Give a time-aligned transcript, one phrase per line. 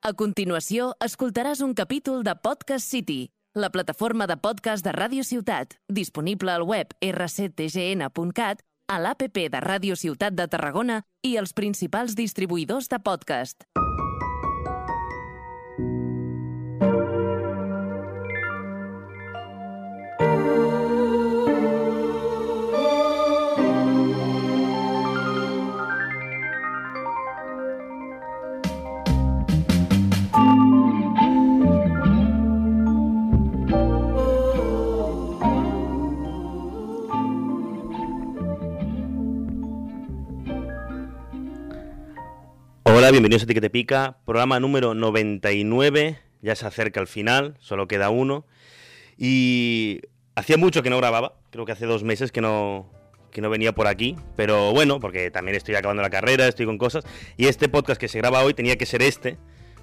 [0.00, 5.76] A continuació, escoltaràs un capítol de Podcast City, la plataforma de podcast de Ràdio Ciutat,
[5.92, 12.88] disponible al web rctgn.cat, a l'APP de Ràdio Ciutat de Tarragona i els principals distribuïdors
[12.88, 13.68] de podcast.
[43.10, 48.46] Bienvenidos a Ti pica, programa número 99, ya se acerca al final, solo queda uno.
[49.18, 50.00] Y
[50.36, 52.88] hacía mucho que no grababa, creo que hace dos meses que no,
[53.32, 56.78] que no venía por aquí, pero bueno, porque también estoy acabando la carrera, estoy con
[56.78, 57.04] cosas,
[57.36, 59.38] y este podcast que se graba hoy tenía que ser este,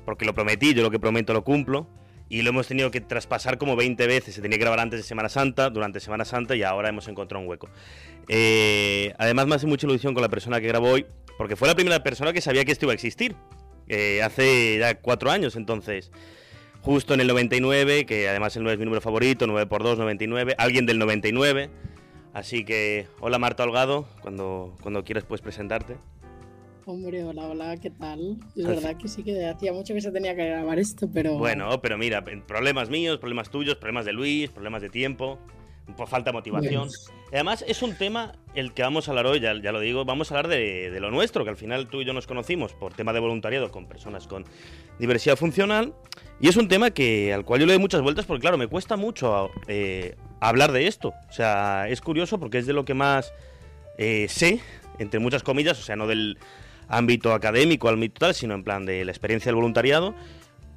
[0.05, 1.85] porque lo prometí, yo lo que prometo lo cumplo,
[2.29, 5.03] y lo hemos tenido que traspasar como 20 veces, se tenía que grabar antes de
[5.03, 7.67] Semana Santa, durante Semana Santa, y ahora hemos encontrado un hueco.
[8.29, 11.05] Eh, además me hace mucha ilusión con la persona que grabo hoy,
[11.37, 13.35] porque fue la primera persona que sabía que esto iba a existir,
[13.87, 16.11] eh, hace ya cuatro años entonces
[16.87, 19.99] justo en el 99, que además el 9 es mi número favorito, 9 por 2,
[19.99, 21.69] 99, alguien del 99.
[22.33, 25.97] Así que, hola Marta Holgado, cuando, cuando quieras puedes presentarte.
[26.85, 28.37] Hombre, hola, hola, ¿qué tal?
[28.55, 31.37] Es verdad que sí que hacía mucho que se tenía que grabar esto, pero...
[31.37, 35.39] Bueno, pero mira, problemas míos, problemas tuyos, problemas de Luis, problemas de tiempo,
[35.95, 36.89] por falta de motivación.
[37.31, 40.31] Además, es un tema el que vamos a hablar hoy, ya, ya lo digo, vamos
[40.31, 42.93] a hablar de, de, lo nuestro, que al final tú y yo nos conocimos por
[42.93, 44.45] tema de voluntariado con personas con
[44.99, 45.93] diversidad funcional.
[46.39, 48.67] Y es un tema que al cual yo le doy muchas vueltas porque, claro, me
[48.67, 51.13] cuesta mucho eh, hablar de esto.
[51.29, 53.33] O sea, es curioso porque es de lo que más
[53.97, 54.59] eh, sé,
[54.99, 56.37] entre muchas comillas, o sea, no del
[56.87, 60.13] ámbito académico, ámbito tal, sino en plan de la experiencia del voluntariado.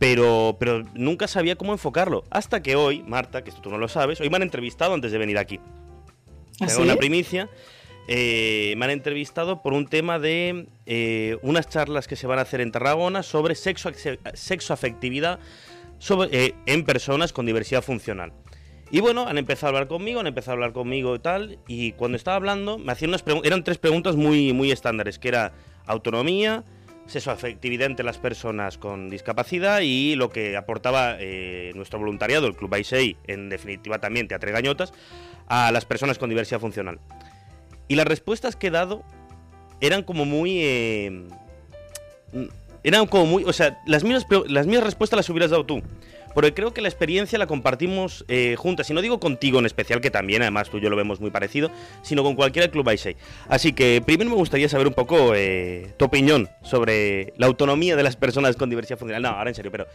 [0.00, 2.24] Pero, pero nunca sabía cómo enfocarlo.
[2.30, 5.12] Hasta que hoy, Marta, que esto tú no lo sabes, hoy me han entrevistado antes
[5.12, 5.60] de venir aquí.
[6.58, 7.48] ¿Ah, una primicia.
[8.08, 12.42] Eh, me han entrevistado por un tema de eh, unas charlas que se van a
[12.42, 13.90] hacer en Tarragona sobre sexo,
[14.34, 15.38] sexoafectividad
[15.98, 18.32] sobre, eh, en personas con diversidad funcional.
[18.90, 21.92] Y bueno, han empezado a hablar conmigo, han empezado a hablar conmigo y tal, y
[21.92, 25.52] cuando estaba hablando me hacían unas eran tres preguntas muy, muy estándares, que era
[25.86, 26.64] autonomía,
[27.10, 32.74] sexoafectividad entre las personas con discapacidad y lo que aportaba eh, nuestro voluntariado, el Club
[32.74, 34.92] Aisei, en definitiva también Teatre Gañotas,
[35.48, 37.00] a las personas con diversidad funcional.
[37.88, 39.02] Y las respuestas que he dado
[39.80, 40.60] eran como muy...
[40.62, 41.28] Eh,
[42.84, 43.44] eran como muy...
[43.44, 45.82] O sea, las mismas, las mismas respuestas las hubieras dado tú.
[46.34, 48.88] Porque creo que la experiencia la compartimos eh, juntas.
[48.90, 51.30] Y no digo contigo en especial, que también, además tú y yo lo vemos muy
[51.30, 51.70] parecido,
[52.02, 53.16] sino con cualquiera del Club Aisei.
[53.48, 58.02] Así que primero me gustaría saber un poco eh, tu opinión sobre la autonomía de
[58.02, 59.22] las personas con diversidad funcional.
[59.22, 59.86] No, ahora en serio, pero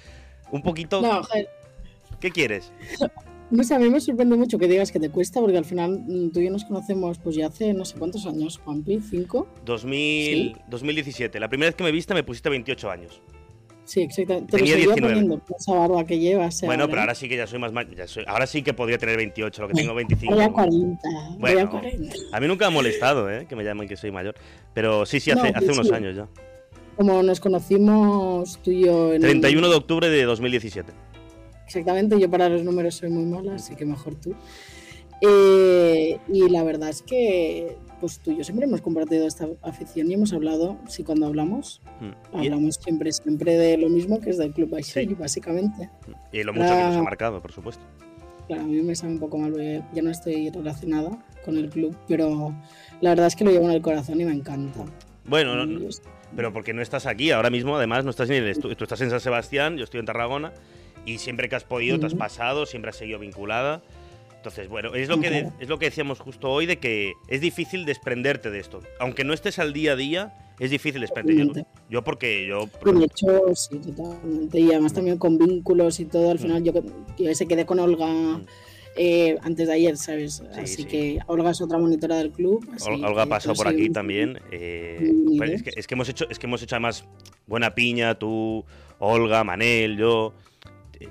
[0.51, 1.01] un poquito...
[1.01, 1.21] No.
[2.19, 2.71] ¿Qué quieres?
[3.51, 6.03] No sé, a mí me sorprende mucho que digas que te cuesta, porque al final
[6.07, 9.47] mm, tú y yo nos conocemos pues ya hace no sé cuántos años, Juanpi, ¿cinco?
[9.65, 10.61] 2000, ¿Sí?
[10.67, 11.39] 2017.
[11.39, 13.21] La primera vez que me viste me pusiste 28 años.
[13.85, 14.51] Sí, exactamente.
[14.51, 15.13] Te Tenía lo seguía 19.
[15.13, 16.63] poniendo por esa barba que llevas.
[16.63, 17.01] eh, Bueno, pero ¿eh?
[17.01, 19.67] ahora sí que ya soy más ya soy- ahora sí que podría tener 28, lo
[19.67, 20.33] que tengo 25.
[20.33, 21.01] Voy a 40.
[21.29, 22.15] voy Bueno, a 40.
[22.31, 23.45] a mí nunca me ha molestado, ¿eh?
[23.47, 24.33] Que me llamen que soy mayor.
[24.73, 25.93] Pero sí, sí, hace, No, hace pues unos sí.
[25.93, 26.27] años ya.
[26.95, 29.21] Como nos conocimos tú y yo en.
[29.21, 30.91] 31 de octubre de 2017.
[31.67, 34.33] Exactamente, yo para los números soy muy mala, así que mejor tú.
[35.21, 40.09] Eh, y la verdad es que pues tú y yo siempre hemos compartido esta afición
[40.11, 42.37] y hemos hablado, sí, cuando hablamos, Mm.
[42.37, 45.13] Hablamos siempre, siempre de lo mismo que es del Club Aisei, Sí.
[45.15, 45.89] básicamente.
[46.31, 47.03] y lo mucho que nos ha Ah.
[47.03, 47.83] marcado, por supuesto.
[48.47, 51.09] Claro, a mí me sabe un poco mal porque ya no estoy relacionada
[51.43, 52.53] con el club, pero
[53.01, 54.85] la verdad es que lo llevo en el corazón y me encanta.
[55.25, 55.87] Bueno, no- no-
[56.35, 59.09] pero porque no estás aquí ahora mismo, además, no estás en el Tú estás en
[59.09, 60.53] San Sebastián, yo estoy en Tarragona.
[61.07, 63.81] Y siempre que has podido, te has pasado, siempre has seguido vinculada.
[64.45, 67.41] Entonces, bueno, es lo, que de- es lo que decíamos justo hoy de que es
[67.41, 68.79] difícil desprenderte de esto.
[68.99, 71.65] Aunque no estés al día a día, es difícil desprenderte.
[71.89, 72.69] Yo, porque yo...
[72.93, 74.59] De hecho, sí, totalmente.
[74.59, 76.29] Y además también con vínculos y todo.
[76.29, 76.73] Al final, yo,
[77.17, 78.45] yo se quedé con Olga Mm.
[78.97, 80.43] eh, antes de ayer, ¿sabes?
[80.53, 80.85] Sí, así sí.
[80.85, 82.69] que Olga es otra monitora del club.
[82.75, 84.39] así Olga ha pasado por aquí también.
[84.51, 87.03] eh, pues es, que, es que hemos hecho, es que hemos hecho además
[87.47, 88.63] buena piña, tú,
[88.99, 90.33] Olga, Manel, yo,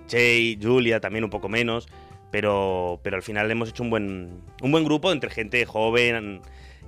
[0.06, 1.88] Chey, Julia, también un poco menos.
[2.34, 6.40] Pero, pero al final hemos hecho un buen, un buen grupo entre gente joven,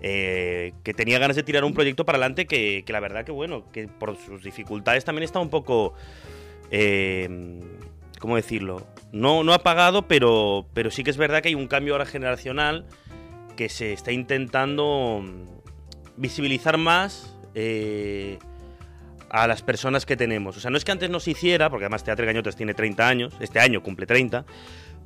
[0.02, 3.30] eh, que tenía ganas de tirar un proyecto para adelante que, que la verdad que
[3.30, 5.94] bueno, que por sus dificultades también está un poco...
[6.72, 7.60] eh,
[8.18, 8.88] ¿Cómo decirlo?
[9.12, 12.84] No, no apagado, pero, pero sí que es verdad que hay un cambio ahora generacional
[13.56, 15.22] que se está intentando
[16.16, 18.40] visibilizar más eh,
[19.30, 20.56] a las personas que tenemos.
[20.56, 23.08] O sea, no es que antes no se hiciera, porque además Teatro Gañotes tiene 30
[23.08, 24.44] años, este año cumple 30,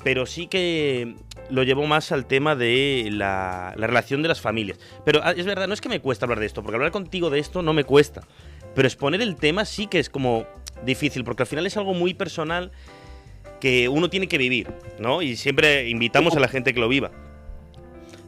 [0.02, 1.14] pero sí que
[1.50, 4.78] lo llevo más al tema de la, la, relación de las familias.
[5.04, 7.30] Pero ah, es verdad, no es que me cuesta hablar de esto, porque hablar contigo
[7.30, 8.22] de esto no me cuesta.
[8.74, 10.46] Pero exponer el tema sí que es como
[10.84, 12.70] difícil, porque al final es algo muy personal
[13.60, 14.68] que uno tiene que vivir,
[14.98, 15.22] ¿no?
[15.22, 17.10] Y siempre invitamos a la gente que lo viva.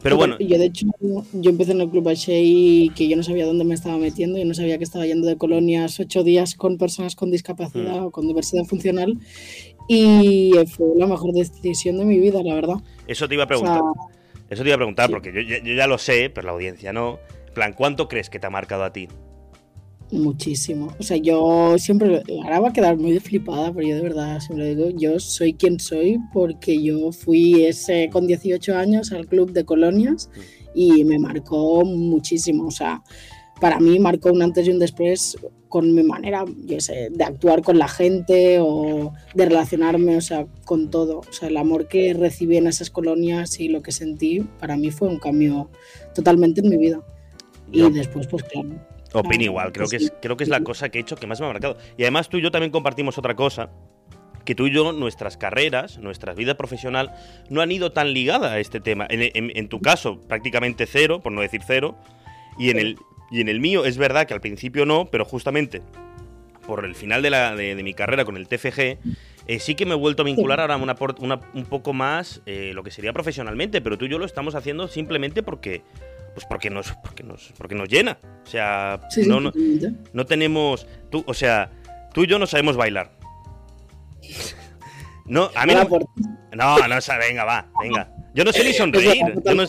[0.03, 0.37] Pero bueno.
[0.37, 0.85] Yo, de hecho,
[1.31, 4.43] yo empecé en el Club y que yo no sabía dónde me estaba metiendo, yo
[4.43, 8.05] no sabía que estaba yendo de colonias ocho días con personas con discapacidad mm.
[8.05, 9.17] o con diversidad funcional.
[9.87, 12.75] Y fue la mejor decisión de mi vida, la verdad.
[13.07, 13.81] Eso te iba a preguntar.
[14.49, 17.19] Eso te iba a preguntar, porque yo, yo, ya lo sé, pero la audiencia no.
[17.47, 19.07] En plan, ¿cuánto crees que te ha marcado a ti?
[20.11, 20.93] Muchísimo.
[20.99, 24.75] O sea, yo siempre, ahora va a quedar muy flipada, pero yo de verdad siempre
[24.75, 29.65] digo, yo soy quien soy porque yo fui ese con 18 años al club de
[29.65, 30.29] colonias
[30.75, 32.67] y me marcó muchísimo.
[32.67, 33.01] O sea,
[33.59, 35.37] para mí marcó un antes y un después
[35.69, 40.45] con mi manera, yo sé, de actuar con la gente o de relacionarme, o sea,
[40.65, 41.19] con todo.
[41.19, 44.91] O sea, el amor que recibí en esas colonias y lo que sentí, para mí
[44.91, 45.69] fue un cambio
[46.13, 47.01] totalmente en mi vida.
[47.71, 48.69] Y después, pues claro,
[49.13, 51.39] Opino igual, creo que, es, creo que es la cosa que he hecho que más
[51.39, 51.77] me ha marcado.
[51.97, 53.69] Y además tú y yo también compartimos otra cosa,
[54.43, 57.13] que tú y yo, nuestras carreras, nuestra vida profesional,
[57.49, 59.05] no han ido tan ligadas a este tema.
[59.09, 61.95] En, tu caso, prácticamente cero, por no decir cero,
[62.57, 62.97] y en, el,
[63.31, 65.81] y en el mío es verdad que al principio no, pero justamente
[66.65, 68.97] por el final de, la, de, mi carrera con el TFG,
[69.47, 70.95] eh, sí que me he vuelto a vincular ahora una,
[71.53, 74.87] un poco más eh, lo que sería profesionalmente, pero tú y yo lo estamos haciendo
[74.87, 75.81] simplemente porque
[76.33, 78.17] pues porque nos, porque nos, porque nos llena.
[78.43, 79.51] O sea, no,
[80.13, 80.87] no, tenemos.
[81.11, 81.71] Tú, o sea,
[82.13, 83.11] tú y yo no sabemos bailar.
[85.25, 85.87] No, a mí no.
[86.53, 88.12] No, no, venga, va, venga.
[88.33, 89.23] Yo no sé ni sonreír.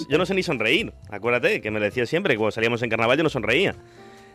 [0.09, 0.93] Yo no, sé ni sonreír.
[1.11, 3.75] Acuérdate que me lo decía siempre que cuando salíamos en carnaval yo no sonreía.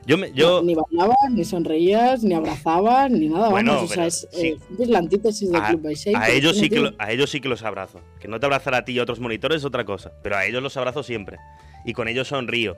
[0.05, 0.63] Yo me, yo...
[0.63, 3.49] ni bailabas, ni sonreías, ni abrazabas, ni nada.
[3.49, 6.93] Bueno, o sea, es, eh, es, la antítesis del Club by A ellos, sí que
[6.97, 7.99] a ellos sí que los abrazo.
[8.19, 10.13] Que no te abrazar a ti y a otros monitores es otra cosa.
[10.23, 11.37] Pero a ellos los abrazo siempre
[11.85, 12.77] y con ellos sonrío.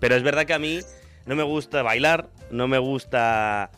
[0.00, 0.80] Pero es verdad que a mí
[1.26, 3.70] no me gusta bailar, no me gusta...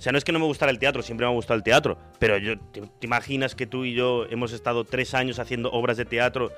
[0.00, 1.62] O sea, no es que no me gustara el teatro, siempre me ha gustado el
[1.62, 5.98] teatro, pero yo, ¿te, imaginas que tú y yo hemos estado tres años haciendo obras
[5.98, 6.50] de teatro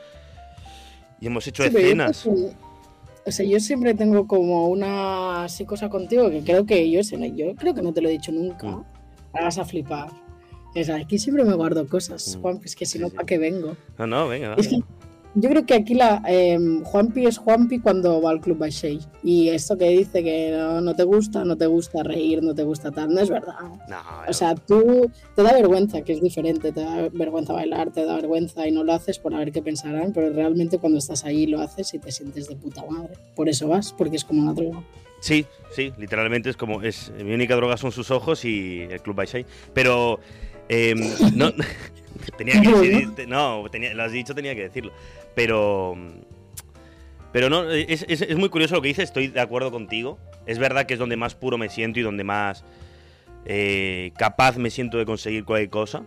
[1.20, 2.24] y hemos hecho escenas?
[2.24, 7.56] o sea, yo siempre tengo como una así cosa contigo que creo que yo, yo
[7.56, 8.68] creo que no te lo he dicho nunca.
[8.68, 8.84] Mm.
[9.32, 10.10] vas a flipar.
[10.76, 12.42] Es aquí siempre me guardo cosas, mm.
[12.42, 13.76] Juan, es que si no, ¿para qué vengo?
[13.98, 14.54] No, no, venga.
[15.34, 19.00] Yo creo que aquí la eh, Juanpi es Juanpi cuando va al Club Shay.
[19.22, 22.90] Y esto que dice que no, te gusta, no te gusta reír, no te gusta
[22.90, 23.54] tal, no es verdad.
[24.28, 28.16] o sea, tú te da vergüenza, que es diferente, te da vergüenza bailar, te da
[28.16, 31.46] vergüenza y no lo haces por a ver qué pensarán, pero realmente cuando estás ahí
[31.46, 33.14] lo haces y te sientes de puta madre.
[33.34, 34.82] Por eso vas, porque es como una droga.
[35.20, 39.22] Sí, sí, literalmente es como, es mi única droga son sus ojos y el Club
[39.24, 39.46] Shay.
[39.72, 40.18] Pero
[40.68, 40.98] em,
[41.36, 41.52] no,
[42.36, 44.92] tenía que decir, no, tenía, lo has dicho, tenía que decirlo.
[45.34, 45.96] Pero.
[47.32, 50.18] Pero no, es, es, muy curioso lo que dices, estoy de acuerdo contigo.
[50.44, 52.62] Es verdad que es donde más puro me siento y donde más
[53.46, 56.02] eh, capaz me siento de conseguir cualquier cosa.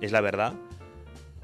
[0.00, 0.52] Es la verdad.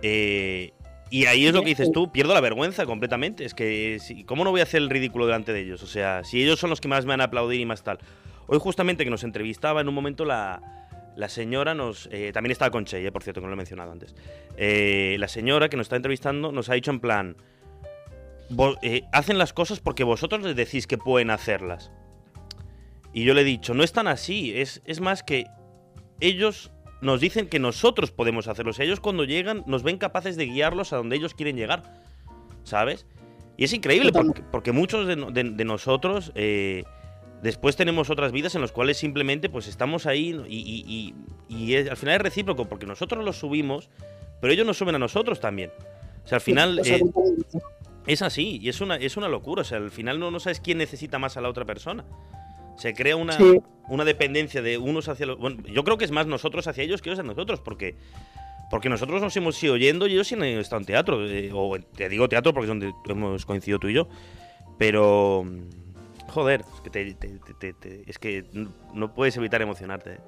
[0.02, 0.72] Eh,
[1.08, 3.44] y ahí es lo que dices tú, pierdo la vergüenza completamente.
[3.44, 5.82] Es que, ¿cómo no voy a hacer el ridículo delante de ellos?
[5.82, 7.98] O sea, si ellos son los que más me van a aplaudir y más tal.
[8.46, 10.81] Hoy justamente que nos entrevistaba en un momento la,
[11.16, 12.08] la señora nos...
[12.10, 14.14] Eh, también estaba con Che, por cierto, que no lo he mencionado antes.
[14.56, 17.36] Eh, la señora que nos está entrevistando nos ha dicho en plan...
[18.82, 21.90] Eh, hacen las cosas porque vosotros les decís que pueden hacerlas.
[23.14, 25.46] Y yo le he dicho, no es tan así, es, es más que
[26.20, 26.70] ellos
[27.00, 28.72] nos dicen que nosotros podemos hacerlo.
[28.78, 31.82] ellos cuando llegan nos ven capaces de guiarlos a donde ellos quieren llegar.
[32.64, 33.06] ¿Sabes?
[33.56, 34.12] Y es increíble
[34.50, 36.32] porque, muchos de, de nosotros
[37.42, 41.12] Después tenemos otras vidas en las cuales simplemente pues estamos ahí y,
[41.48, 43.90] y, al final es recíproco porque nosotros los subimos,
[44.40, 45.72] pero ellos nos suben a nosotros también.
[46.24, 47.02] O sea, al final eh,
[48.06, 49.62] es así y es una, es una locura.
[49.62, 52.04] O sea, al final no, no sabes quién necesita más a la otra persona.
[52.76, 53.36] Se crea una,
[53.88, 55.36] una dependencia de unos hacia los...
[55.36, 57.96] Bueno, yo creo que es más nosotros hacia ellos que ellos hacia nosotros porque...
[58.70, 61.28] Porque nosotros nos hemos ido oyendo y ellos sí han estado en teatro.
[61.28, 64.08] Eh, o te digo teatro porque es donde hemos coincidido tú y yo.
[64.78, 65.44] Pero
[66.32, 66.64] Joder,
[68.06, 68.44] es que,
[68.94, 70.18] no puedes evitar emocionarte.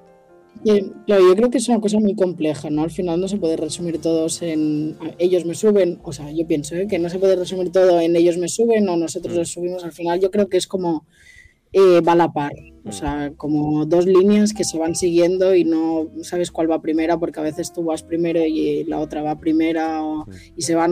[0.63, 0.91] ¿eh?
[1.07, 2.83] Claro, yo creo que es una cosa muy compleja, ¿no?
[2.83, 6.75] Al final no se puede resumir todos en ellos me suben, o sea, yo pienso
[6.75, 6.87] ¿eh?
[6.87, 9.37] que no se puede resumir todo en ellos me suben o nosotros mm.
[9.37, 9.83] les subimos.
[9.83, 11.07] Al final yo creo que es como
[11.73, 12.91] eh, va a la par, o mm.
[12.91, 17.39] sea, como dos líneas que se van siguiendo y no sabes cuál va primera porque
[17.39, 20.29] a veces tú vas primero y la otra va primera mm.
[20.55, 20.91] y se van...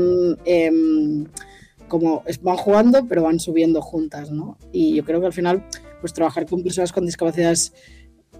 [1.94, 4.58] Como van jugando, pero van subiendo juntas, ¿no?
[4.72, 5.64] Y yo creo que al final,
[6.02, 7.72] pues trabajar con personas con discapacidades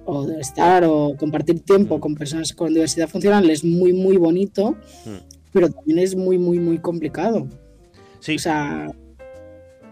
[0.06, 4.76] o de estar o compartir tiempo con personas con diversidad funcional es muy, muy bonito,
[5.52, 7.48] pero también es muy, muy, muy complicado.
[8.22, 8.92] Sí, O sea,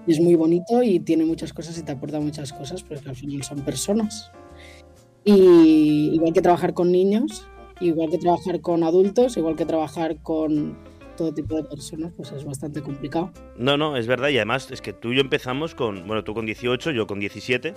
[0.08, 3.16] es muy bonito y tiene muchas cosas y te aporta muchas cosas, pero que al
[3.16, 4.32] final son personas.
[5.24, 7.46] Y igual que trabajar con niños,
[7.80, 10.80] igual que trabajar con adultos, igual que trabajar con
[11.16, 13.32] todo tipo de personas, pues es bastante complicado.
[13.58, 14.30] no, no, es verdad.
[14.30, 17.20] Y además es que tú y yo empezamos con, bueno, tú con 18, yo con
[17.20, 17.74] 17.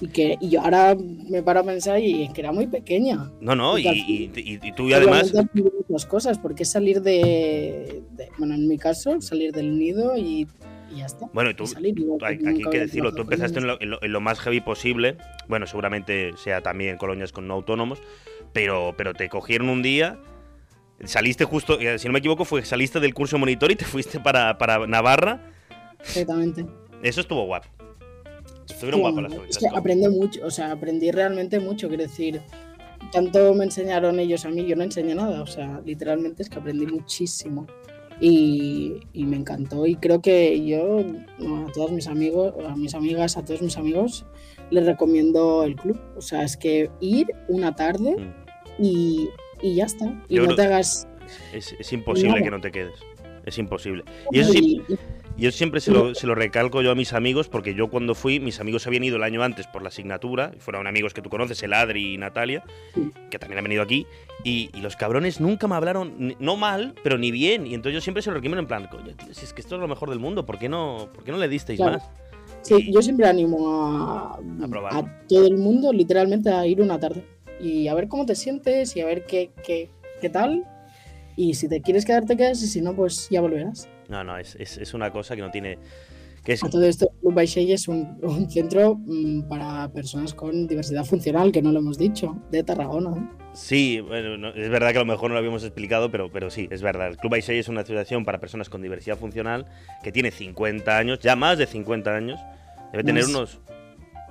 [0.00, 3.30] Y que y yo ahora me paro a pensar y es que era muy pequeña.
[3.40, 5.32] No, no, y, Y y- tú y además...
[5.88, 10.48] Muchas cosas, porque salir de, de- bueno, en mi caso, salir del nido y,
[10.90, 11.28] y ya está.
[11.34, 13.90] Bueno, y tú, salir, igual Hay, aquí hay que decirlo, tú empezaste en lo, en
[13.90, 15.18] lo- en lo más heavy posible.
[15.48, 18.00] Bueno, seguramente sea también colonias con no autónomos,
[18.54, 20.18] pero, pero te cogieron un día,
[21.04, 24.20] saliste justo, eh, si no me equivoco, fue saliste del curso monitor y te fuiste
[24.20, 25.50] para, para Navarra.
[26.00, 26.66] Exactamente.
[27.02, 27.68] Eso estuvo guapo.
[28.68, 32.40] Estuvieron Fue- guapas las es que aprendí mucho, o sea, aprendí realmente mucho, quiero decir,
[33.12, 36.58] tanto me enseñaron ellos a mí, yo no enseñé nada, o sea, literalmente es que
[36.58, 37.66] aprendí muchísimo
[38.20, 43.36] y, y me encantó y creo que yo a todos mis amigos, a mis amigas,
[43.36, 44.24] a todos mis amigos
[44.70, 48.82] les recomiendo el club, o sea, es que ir una tarde Mm.
[48.84, 49.28] y,
[49.62, 51.06] y ya está, y Yo no te hagas...
[51.52, 52.42] Es, es imposible Nada.
[52.42, 52.94] que no te quedes.
[53.44, 54.04] Es imposible.
[54.30, 54.80] Y eso sí,
[55.36, 58.38] Yo siempre se lo, se lo recalco yo a mis amigos, porque yo cuando fui,
[58.38, 61.60] mis amigos habían ido el año antes por la asignatura, fueron amigos que tú conoces,
[61.62, 62.62] el Adri y Natalia,
[63.30, 64.06] que también han venido aquí,
[64.44, 68.00] y, y los cabrones nunca me hablaron, no mal, pero ni bien, y entonces yo
[68.00, 70.10] siempre se lo recomiendo en plan, coño, tío, si es que esto es lo mejor
[70.10, 71.98] del mundo, ¿por qué no, por qué no le disteis Claro.
[71.98, 72.10] más?
[72.60, 77.00] Sí, Y- yo siempre animo a, A a todo el mundo literalmente a ir una
[77.00, 77.24] tarde
[77.62, 79.88] y a ver cómo te sientes y a ver qué, qué,
[80.20, 80.64] qué tal.
[81.36, 83.88] Y si te quieres quedar, te quedas y si no, pues ya volverás.
[84.08, 85.78] No, no, es, es, es una cosa que no tiene...
[86.44, 90.34] Que es, A todo esto, Club by Shey es un, un centro mm, para personas
[90.34, 93.30] con diversidad funcional, que no lo hemos dicho, de Tarragona.
[93.52, 96.50] Sí, bueno, no- es verdad que a lo mejor no lo habíamos explicado, pero, pero
[96.50, 97.06] sí, es verdad.
[97.06, 99.66] El Club I6 es una asociación para personas con diversidad funcional
[100.02, 102.40] que tiene 50 años, ya más de 50 años.
[102.90, 103.30] Debe tener Más.
[103.30, 103.60] unos...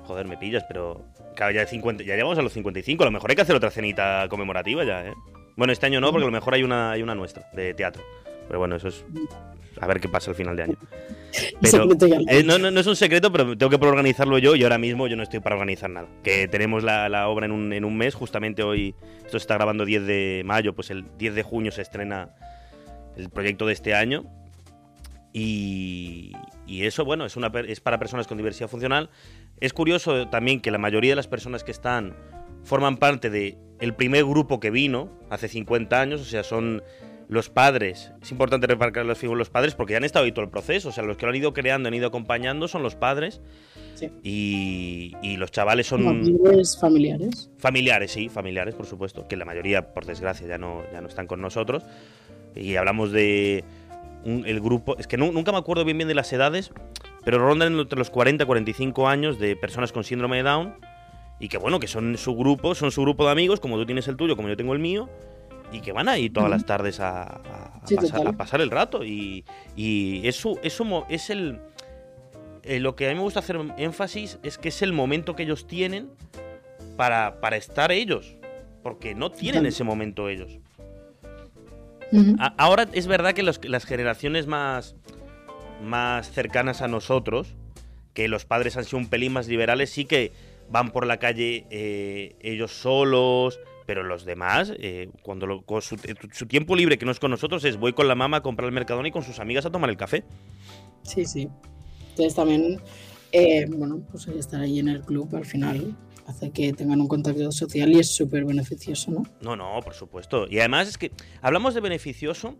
[0.03, 1.05] Joder, me pillas, pero...
[1.35, 3.55] Claro, ya, de 50, ya llegamos a los 55, a lo mejor hay que hacer
[3.55, 5.13] otra cenita conmemorativa ya, ¿eh?
[5.55, 8.03] Bueno, este año no, porque a lo mejor hay una, hay una nuestra, de teatro.
[8.47, 9.05] Pero bueno, eso es...
[9.79, 10.77] A ver qué pasa al final de año.
[11.61, 11.87] Pero,
[12.27, 15.07] eh, no, no, no es un secreto, pero tengo que organizarlo yo y ahora mismo
[15.07, 16.07] yo no estoy para organizar nada.
[16.23, 19.55] Que tenemos la, la obra en un, en un mes, justamente hoy, esto se está
[19.55, 22.35] grabando 10 de mayo, pues el 10 de junio se estrena
[23.15, 24.25] el proyecto de este año.
[25.33, 26.33] Y,
[26.67, 29.09] y eso, bueno, es, una, es para personas con diversidad funcional.
[29.61, 32.15] Es curioso también que la mayoría de las personas que están
[32.63, 36.83] forman parte de el primer grupo que vino hace 50 años, o sea, son
[37.27, 38.11] los padres.
[38.21, 40.51] Es importante remarcar las figuras de los padres porque ya han estado ahí todo el
[40.51, 43.39] proceso, o sea, los que lo han ido creando, han ido acompañando son los padres
[43.95, 44.09] Sí.
[44.23, 47.51] y, y los chavales son Familiares familiares.
[47.57, 51.27] familiares, sí, familiares, por supuesto, que la mayoría, por desgracia, ya no, ya no están
[51.27, 51.83] con nosotros.
[52.55, 53.63] Y hablamos de
[54.25, 56.71] un- el grupo, es que nu- nunca me acuerdo bien bien de las edades,
[57.23, 60.75] pero rondan entre los 40 y 45 años de personas con síndrome de Down
[61.39, 64.07] y que bueno, que son su grupo, son su grupo de amigos, como tú tienes
[64.07, 65.09] el tuyo, como yo tengo el mío,
[65.71, 68.27] y que van ahí todas las tardes a, a- a Sí, pasar, total.
[68.33, 69.03] a pasar el rato.
[69.03, 69.43] Y,
[69.75, 71.59] y eso, es el...
[72.63, 75.43] eh, lo que a mí me gusta hacer énfasis es que es el momento que
[75.43, 76.09] ellos tienen
[76.97, 78.35] para, para estar ellos.
[78.83, 80.59] Porque no tienen ese momento ellos.
[82.39, 84.95] A- ahora es verdad que los- las generaciones más,
[85.81, 87.55] más cercanas a nosotros,
[88.13, 90.31] que los padres han sido un pelín más liberales, sí que
[90.69, 95.95] van por la calle eh, ellos solos, pero los demás, eh, cuando lo- con su,
[95.95, 98.41] eh, su tiempo libre que no es con nosotros, es voy con la mamá a
[98.41, 100.23] comprar el mercadona y con sus amigas a tomar el café.
[101.03, 101.49] Sí, sí.
[102.09, 102.79] Entonces también,
[103.31, 105.95] eh, bueno, pues estar ahí en el club al final
[106.27, 109.23] hace que tengan un contacto social y es súper beneficioso, ¿no?
[109.41, 110.47] No, no, por supuesto.
[110.49, 111.11] Y además es que
[111.41, 112.55] hablamos de beneficioso,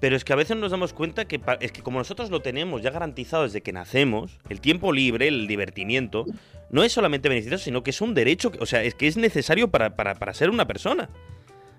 [0.00, 2.82] pero es que a veces nos damos cuenta que es que como nosotros lo tenemos
[2.82, 6.24] ya garantizado desde que nacemos, el tiempo libre, el divertimiento,
[6.70, 9.68] no es solamente beneficioso, sino que es un derecho, o sea, es que es necesario
[9.70, 11.10] para, para- para ser una persona.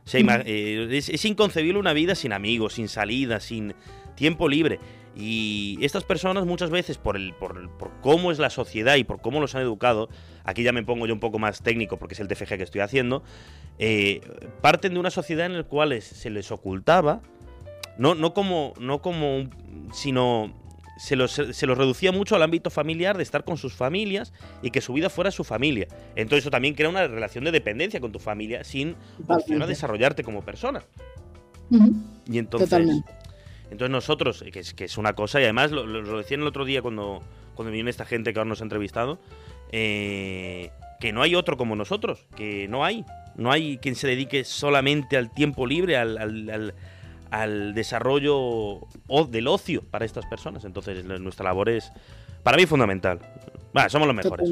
[0.06, 3.74] O sea, ima- eh, es, es inconcebible una vida sin amigos, sin salidas, sin
[4.16, 4.80] tiempo libre.
[5.16, 9.22] Y estas personas muchas veces, por, el, por, por cómo es la sociedad y por
[9.22, 10.10] cómo los han educado,
[10.46, 12.82] aquí ya me pongo yo un poco más técnico porque es el TFG que estoy
[12.82, 13.22] haciendo,
[13.78, 14.22] eh,
[14.62, 17.22] parten de una sociedad en la cual se les ocultaba,
[18.02, 20.54] no, no como, no como, un- sino
[20.98, 24.70] se los, se los reducía mucho al ámbito familiar de estar con sus familias y
[24.72, 25.88] que su vida fuera su familia.
[26.16, 28.96] Entonces eso también crea una relación de dependencia con tu familia sin
[29.28, 30.84] opción a desarrollarte como persona.
[32.30, 33.12] Y entonces, Totalmente.
[33.72, 36.48] entonces nosotros, que es, que es una cosa, y además lo, lo- lo decían el
[36.48, 37.24] otro día cuando,
[37.56, 39.20] cuando esta gente que ahora nos ha entrevistado,
[39.72, 43.06] eh, que no hay otro como nosotros, que no hay.
[43.36, 46.74] No hay quien se dedique solamente al tiempo libre, al, al- al-
[47.32, 50.64] al desarrollo o- del ocio para estas personas.
[50.66, 51.92] Entonces, nuestra labor es,
[52.44, 53.20] para mí, fundamental.
[53.90, 54.50] Somos los mejores.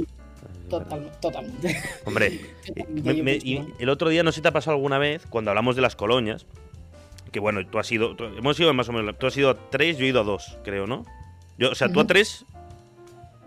[0.69, 1.81] Total, totalmente.
[2.05, 2.39] Hombre,
[2.89, 5.51] me- me- y el otro día no sé si te ha pasado alguna vez cuando
[5.51, 6.45] hablamos de las colonias,
[7.31, 9.69] que bueno, tú has ido, tú- hemos ido más o menos, tú has ido a
[9.69, 11.05] tres, yo he ido a dos, creo, ¿no?
[11.57, 12.45] Yo, o sea, tú a tres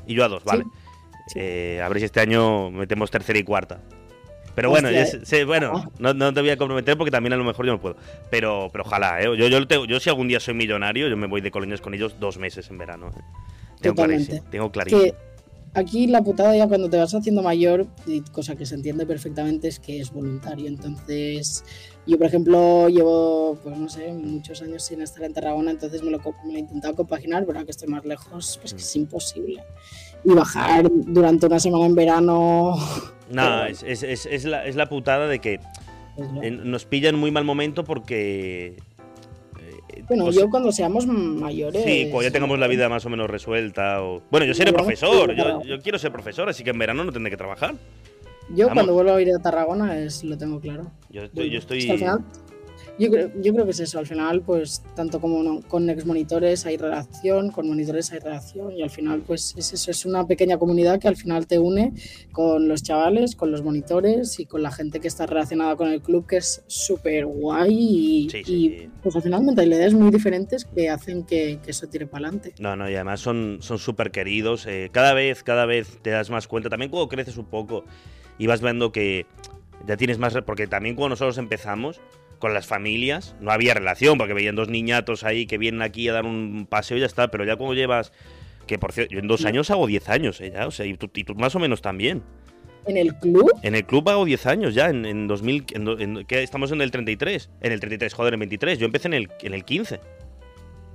[0.07, 0.65] y yo a dos, vale.
[1.29, 1.39] Sí.
[1.39, 3.81] Eh, a ver si este año metemos tercera y cuarta.
[4.55, 5.91] Pero bueno, Hostia, bueno, Ah.
[5.99, 7.97] no, no te voy a comprometer porque también a lo mejor yo no puedo.
[8.31, 9.25] Pero, pero ojalá, ¿eh?
[9.25, 11.95] Yo, yo, tengo- yo si algún día soy millonario, yo me voy de colonias con
[11.95, 13.09] ellos dos meses en verano.
[13.09, 13.21] ¿eh?
[13.81, 14.27] Tengo Totalmente.
[14.27, 14.51] clarísimo.
[14.51, 15.03] Tengo clarísimo.
[15.03, 15.15] que
[15.75, 17.87] aquí la putada ya cuando te vas haciendo mayor,
[18.31, 20.69] cosa que se entiende perfectamente, es que es voluntario.
[20.69, 21.65] Entonces,
[22.07, 26.11] yo por ejemplo llevo, pues no sé, muchos años sin estar en Tarragona, entonces me
[26.11, 28.97] lo, me lo he intentado compaginar, pero ahora que estoy más lejos, pues que es
[28.97, 29.63] imposible.
[30.25, 32.77] Y bajar durante una semana en verano...
[33.31, 35.59] No, es, es- es- es la, es la putada de que
[36.19, 36.43] no.
[36.65, 38.77] nos pilla en muy mal momento porque.
[39.59, 41.83] eh, Bueno, yo cuando seamos mayores...
[41.83, 44.03] Sí, cuando ya tengamos la vida más o menos resuelta.
[44.03, 44.23] O...
[44.31, 47.37] Bueno, yo seré profesor, yo, quiero ser profesor, así que en verano no tendré que
[47.39, 47.75] trabajar.
[48.51, 48.75] Yo Vamos.
[48.75, 50.91] cuando vuelvo a ir a Tarragona es, lo tengo claro.
[51.09, 51.49] Yo estoy.
[51.51, 51.87] Yo estoy...
[52.99, 56.05] yo, creo, yo creo que es eso, al final, pues tanto como no- con ex
[56.07, 60.27] monitores hay relación, con monitores hay relación, y al final, pues es eso, es una
[60.27, 61.93] pequeña comunidad que al final te une
[62.33, 66.03] con los chavales, con los monitores y con la gente que está relacionada con el
[66.03, 68.89] club, que es súper guay y, Sí, y, sí.
[69.03, 72.55] pues al final mentalidades muy diferentes que hacen que, que eso tire para adelante.
[72.59, 74.67] No, no, y además son son súper queridos.
[74.67, 76.69] eh, cada vez, cada vez te das más cuenta.
[76.71, 77.85] También cuando creces un poco
[78.39, 79.27] y vas viendo que
[79.87, 80.35] ya tienes más.
[80.47, 82.01] Porque también cuando nosotros empezamos
[82.43, 86.13] con las familias, no había relación, porque veían dos niñatos ahí que vienen aquí a
[86.13, 87.29] dar un paseo y ya está.
[87.31, 88.13] Pero ya cuando llevas.
[88.67, 90.95] Que por cierto, yo en dos años hago 10 años, eh, ya, o sea, y
[90.97, 92.23] tú, y tú más o menos también.
[92.87, 96.25] En el club, En el club hago 10 años ya, en, en 2000, en en-
[96.27, 96.43] ¿qué?
[96.43, 99.55] estamos en el 33, en el 33, joder, en 23, yo empecé en el, en
[99.55, 100.01] el 15.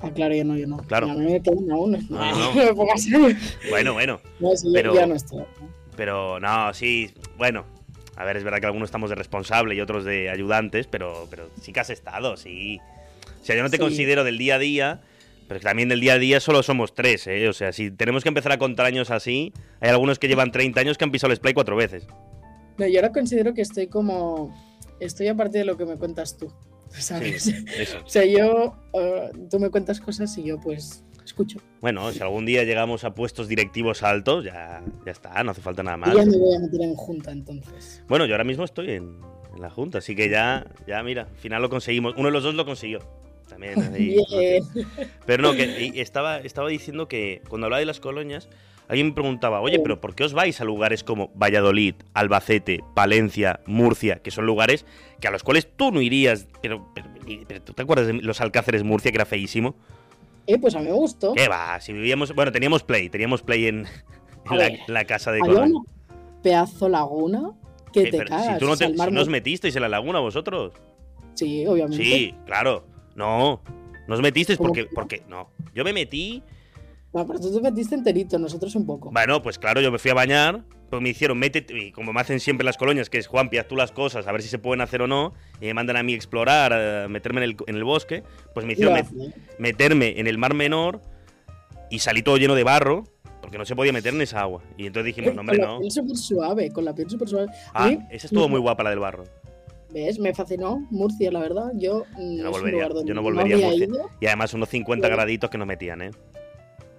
[0.02, 0.78] ah, claro, yo no, yo no.
[0.78, 1.08] Claro.
[1.08, 1.42] Me
[1.74, 2.08] aún.
[2.10, 2.20] No.
[3.70, 5.44] Bueno, bueno, No, sí, yo- Pero- ya no estoy.
[5.96, 7.66] pero no, sí, bueno,
[8.18, 11.50] a ver, es verdad que algunos estamos de responsable y otros de ayudantes, pero, pero
[11.62, 12.80] sí que has estado, sí.
[13.42, 13.82] O sea, yo no te Sí.
[13.84, 15.02] considero del día a día,
[15.48, 17.48] pero es que también del día a día solo somos tres, ¿eh?
[17.48, 20.82] O sea, si tenemos que empezar a contar años así, hay algunos que llevan 30
[20.82, 22.06] años que han pisado el Splay cuatro veces.
[22.78, 24.54] No, yo ahora considero que estoy como.
[25.00, 26.52] Estoy a partir de lo que me cuentas tú.
[26.90, 27.44] ¿Sabes?
[27.44, 28.00] Sí, eso.
[28.06, 28.76] O sea, yo.
[28.94, 31.60] eh, tú me cuentas cosas y yo, pues, escucho.
[31.82, 35.84] Bueno, si algún día llegamos a puestos directivos altos, ya, ya está, no hace falta
[35.84, 36.14] nada más.
[36.14, 38.04] Y ya me voy a meter en junta entonces.
[38.08, 39.20] Bueno, yo ahora mismo estoy en,
[39.56, 42.14] en la Junta, así que ya, ya mira, al final lo conseguimos.
[42.16, 43.00] Uno de los dos lo consiguió.
[43.48, 43.82] También.
[43.94, 44.64] ahí, Bien.
[45.26, 48.50] Pero no, que estaba, estaba diciendo que cuando hablaba de las colonias,
[48.88, 53.62] alguien me preguntaba, oye, pero ¿por qué os vais a lugares como Valladolid, Albacete, Palencia,
[53.66, 54.86] Murcia, que son lugares
[55.20, 56.48] que a los cuales tú no irías?
[56.62, 57.08] Pero, pero,
[57.48, 59.76] pero ¿tú te acuerdas de los Alcáceres Murcia, que era feísimo?
[60.48, 61.34] Eh, pues a mí me gustó.
[61.34, 61.80] ¿Qué va?
[61.82, 62.34] Si vivíamos.
[62.34, 63.86] Bueno, teníamos Play, teníamos Play en,
[64.88, 65.68] la, casa de una
[66.42, 67.52] pedazo laguna
[67.92, 68.54] que Eh, te cagas.
[68.54, 70.74] si tú no, te, si mar no os Mo- metisteis en la laguna vosotros.
[71.34, 72.04] Sí, obviamente.
[72.04, 72.86] Sí, claro.
[73.16, 73.62] No,
[74.08, 75.50] no os metisteis ¿Cómo porque, que porque no.
[75.74, 76.42] Yo me metí.
[77.14, 79.12] No, pero tú te metiste enterito, nosotros un poco.
[79.12, 80.64] Bueno, pues claro, yo me fui a bañar.
[80.90, 83.68] Pues me hicieron, métete, y como me hacen siempre las colonias, que es Juan, haz
[83.68, 86.04] tú las cosas, a ver si se pueden hacer o no, y me mandan a
[86.04, 88.24] mí explorar, a meterme en el, en el bosque,
[88.54, 91.02] pues me hicieron met- meterme en el mar menor
[91.90, 93.04] y salí todo lleno de barro,
[93.42, 94.64] porque no se podía meter en esa agua.
[94.78, 95.80] Y entonces dijimos, no, hombre, con la no.
[95.80, 97.48] piel súper suave, con la piel súper suave.
[97.74, 99.26] Ah, esa estuvo muy guapa la del barro.
[99.94, 100.20] ¿Ves?
[100.20, 101.72] Me fascinó Murcia, la verdad.
[101.76, 103.86] Yo, mm, Yo no volvería, yo no volvería a Murcia.
[103.86, 104.10] ido.
[104.20, 105.16] Y además unos 50 Claro.
[105.18, 106.12] graditos que nos metían, ¿eh?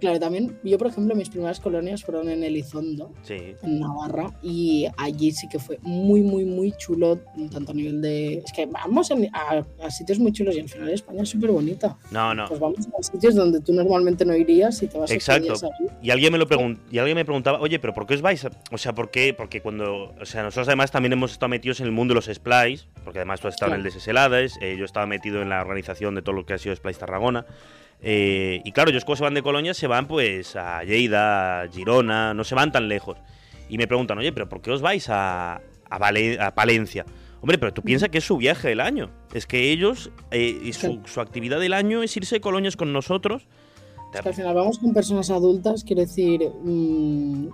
[0.00, 3.36] Claro, también, yo por ejemplo, mis primeras colonias fueron en Elizondo, Sí.
[3.62, 7.18] en Navarra, y allí sí que fue muy, muy, muy chulo,
[7.52, 8.34] tanto a nivel de...
[8.38, 11.50] Es que vamos en- a, a sitios muy chulos y al final España es súper
[11.50, 11.96] bonita.
[12.10, 12.46] No, no.
[12.46, 15.54] Pues vamos a sitios donde tú normalmente no irías y te vas Exacto.
[15.54, 15.68] a.
[16.02, 18.44] Y alguien me lo pregun- y alguien me preguntaba, oye, pero ¿por qué os vais?
[18.44, 19.34] a-?" O sea, ¿por qué?
[19.34, 22.26] Porque cuando, o sea, nosotros además también hemos estado metidos en el mundo de los
[22.26, 25.48] Splice, porque además tú has estado en el de Seselades, eh, yo estaba metido en
[25.48, 27.46] la organización de todo lo que ha sido Splice Tarragona.
[28.00, 31.68] Eh, y claro, ellos cuando se van de Colonia se van pues a Lleida, a
[31.68, 33.18] Girona, no se van tan lejos.
[33.68, 37.04] Y me preguntan, oye, pero ¿por qué os vais a, a, Palencia?
[37.40, 39.10] Hombre, pero tú piensas que es su viaje del año.
[39.34, 42.92] Es que ellos, eh, y su, su actividad del año es irse de colonias con
[42.92, 43.46] nosotros.
[44.14, 47.48] Es que al final vamos con personas adultas, quiere decir, mm,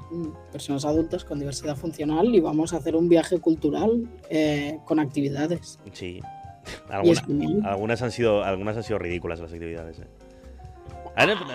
[0.52, 5.80] personas adultas con diversidad funcional y vamos a hacer un viaje cultural eh, con actividades.
[5.92, 6.20] Sí.
[6.88, 9.98] Alguna- algunas, han sido, algunas han sido ridículas las actividades.
[9.98, 10.07] eh.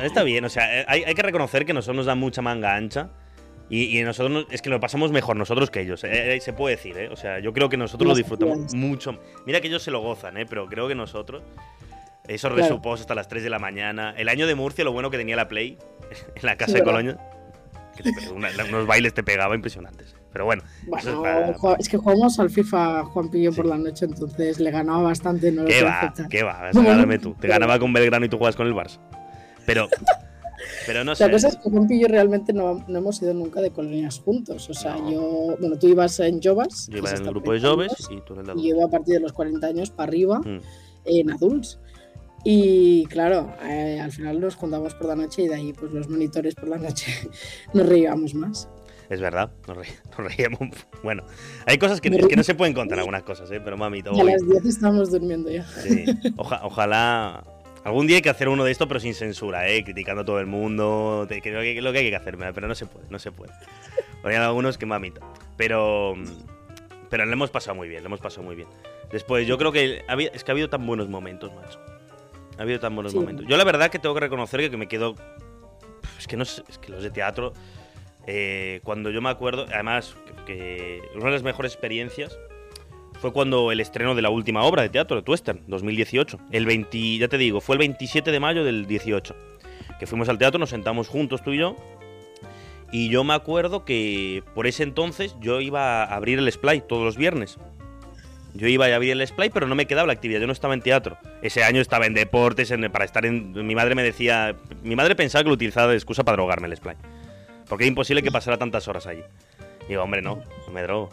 [0.04, 2.76] Está bien, o sea, eh, hay, hay que reconocer que nosotros nos dan mucha manga
[2.76, 3.10] ancha
[3.70, 6.98] Y, nosotros es que lo pasamos mejor nosotros que ellos, eh, eh, se puede decir,
[6.98, 7.10] ¿eh?
[7.12, 9.20] O sea, yo creo que nosotros lo disfrutamos mucho.
[9.46, 10.46] Mira que ellos se lo gozan, ¿eh?
[10.50, 11.44] Pero creo que nosotros,
[12.28, 14.14] esos resupos hasta las 3 de la mañana.
[14.18, 15.78] El año de Murcia, lo bueno que tenía la Play
[16.36, 17.18] en la casa de Colonia,
[17.96, 20.16] que unos bailes te pegaba impresionantes.
[20.32, 20.64] Pero bueno.
[21.80, 25.52] es, que jugamos al FIFA Juan Pillo por la noche, entonces le ganaba bastante.
[25.52, 26.14] No ¿Qué va?
[26.30, 26.72] ¿Qué va?
[27.20, 27.36] tú.
[27.40, 29.00] Te ganaba con Belgrano y tú juegas con el Barça.
[29.66, 29.88] Pero,
[30.86, 31.26] pero no sé.
[31.26, 34.70] La cosa es que Juan Pillo realmente no, no, hemos ido nunca de colonias juntos.
[34.70, 35.56] O sea, yo.
[35.60, 36.88] Bueno, tú ibas en Jovas.
[36.90, 39.16] Yo iba en el grupo de Joves y tú en el Y yo a partir
[39.16, 40.62] de los 40 años para arriba mm.
[41.06, 41.80] en adults.
[42.44, 46.08] Y claro, eh, al final nos juntamos por la noche y de ahí pues los
[46.08, 47.14] monitores por la noche
[47.74, 48.70] nos reíamos más.
[49.10, 49.78] Es verdad, nos,
[50.18, 50.70] reíamos.
[51.04, 51.24] Bueno,
[51.66, 53.60] hay cosas que, que, no se pueden contar, algunas cosas, ¿eh?
[53.64, 54.20] pero mami, todo.
[54.22, 55.66] A las 10 estamos durmiendo ya.
[55.66, 56.06] Sí,
[56.38, 57.44] ojalá.
[57.84, 59.84] Algún día hay que hacer uno de esto, pero sin censura, ¿eh?
[59.84, 61.26] criticando a todo el mundo.
[61.30, 63.54] Que, que, lo que hay que hacer, pero no se puede, no se puede.
[64.24, 65.22] hay algunos que mamita.
[65.58, 66.16] Pero.
[67.10, 68.68] Pero le hemos pasado muy bien, le hemos pasado muy bien.
[69.12, 71.80] Después, yo creo que es que ha habido tan buenos momentos, macho.
[72.60, 73.46] Ha habido tan buenos momentos.
[73.48, 75.16] Yo la verdad que tengo que reconocer que, me quedo...
[76.20, 77.54] Es que no es que los de teatro...
[78.28, 80.16] Eh, cuando yo me acuerdo, además,
[80.46, 82.38] que, una de las mejores experiencias
[83.20, 86.40] fue cuando el estreno de la última obra de teatro, de Twestern, 2018.
[86.52, 89.36] El 20, ya te digo, fue el 27 de mayo del 18.
[90.00, 91.76] Que fuimos al teatro, nos sentamos juntos tú y yo.
[92.92, 97.04] Y yo me acuerdo que por ese entonces yo iba a abrir el Splay todos
[97.04, 97.58] los viernes.
[98.54, 100.74] Yo iba a abrir el Splay, pero no me quedaba la actividad, yo no estaba
[100.74, 101.18] en teatro.
[101.42, 103.52] Ese año estaba en deportes, para estar en...
[103.68, 104.56] Mi madre me decía...
[104.82, 106.96] Mi madre pensaba que lo utilizaba de excusa para drogarme el Splay.
[107.68, 109.24] Porque es imposible que pasara tantas horas allí.
[109.88, 111.10] digo, hombre, no, no me drogo.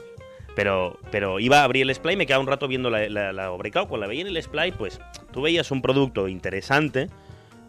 [0.56, 3.32] Pero, pero iba a abrir el Splay me quedaba un rato viendo la, la,
[3.70, 4.98] claro, cuando la veía en el Splay, pues
[5.30, 7.10] tú veías un producto interesante,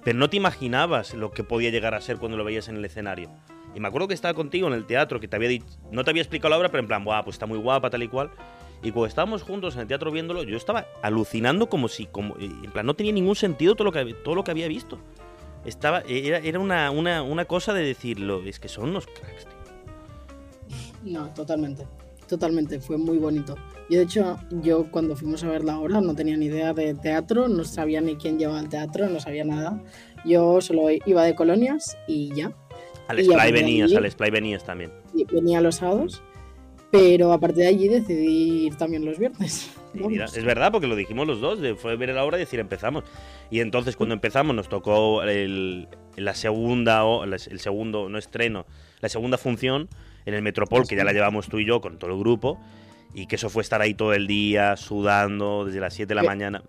[0.05, 2.85] pero no te imaginabas lo que podía llegar a ser cuando lo veías en el
[2.85, 3.29] escenario.
[3.75, 6.11] Y me acuerdo que estaba contigo en el teatro, que te había dicho, no te
[6.11, 8.31] había explicado la obra, pero en plan, Buah, pues está muy guapa, tal y cual.
[8.81, 12.71] Y cuando estábamos juntos en el teatro viéndolo, yo estaba alucinando como si, como, en
[12.71, 14.97] plan, no tenía ningún sentido todo lo que, todo lo que había visto.
[15.65, 19.57] Estaba, era, era una, una, una cosa de decirlo, es que son unos cracks, tío.
[21.03, 21.85] No, totalmente.
[22.27, 23.55] Totalmente, fue muy bonito.
[23.89, 26.93] Y de hecho, yo cuando fuimos a ver la obra no tenía ni idea de
[26.93, 29.81] teatro, no sabía ni quién llevaba el teatro, no sabía nada.
[30.25, 32.51] Yo solo iba de colonias y ya.
[33.07, 34.91] Al Splay venías, al Splay venías también.
[35.13, 36.21] Y venía los sábados
[36.91, 39.71] pero a partir de allí decidí ir también los viernes.
[39.93, 43.03] es verdad, porque lo dijimos los dos, fue ver la obra y decir empezamos.
[43.49, 48.65] Y entonces cuando empezamos nos tocó el, la segunda, el segundo, no estreno,
[49.01, 49.89] la segunda función
[50.27, 52.59] en el Metropol, que ya la llevamos tú y yo con todo el grupo,
[53.13, 56.23] y que eso fue estar ahí todo el día, sudando, desde las 7 de la
[56.23, 56.61] mañana.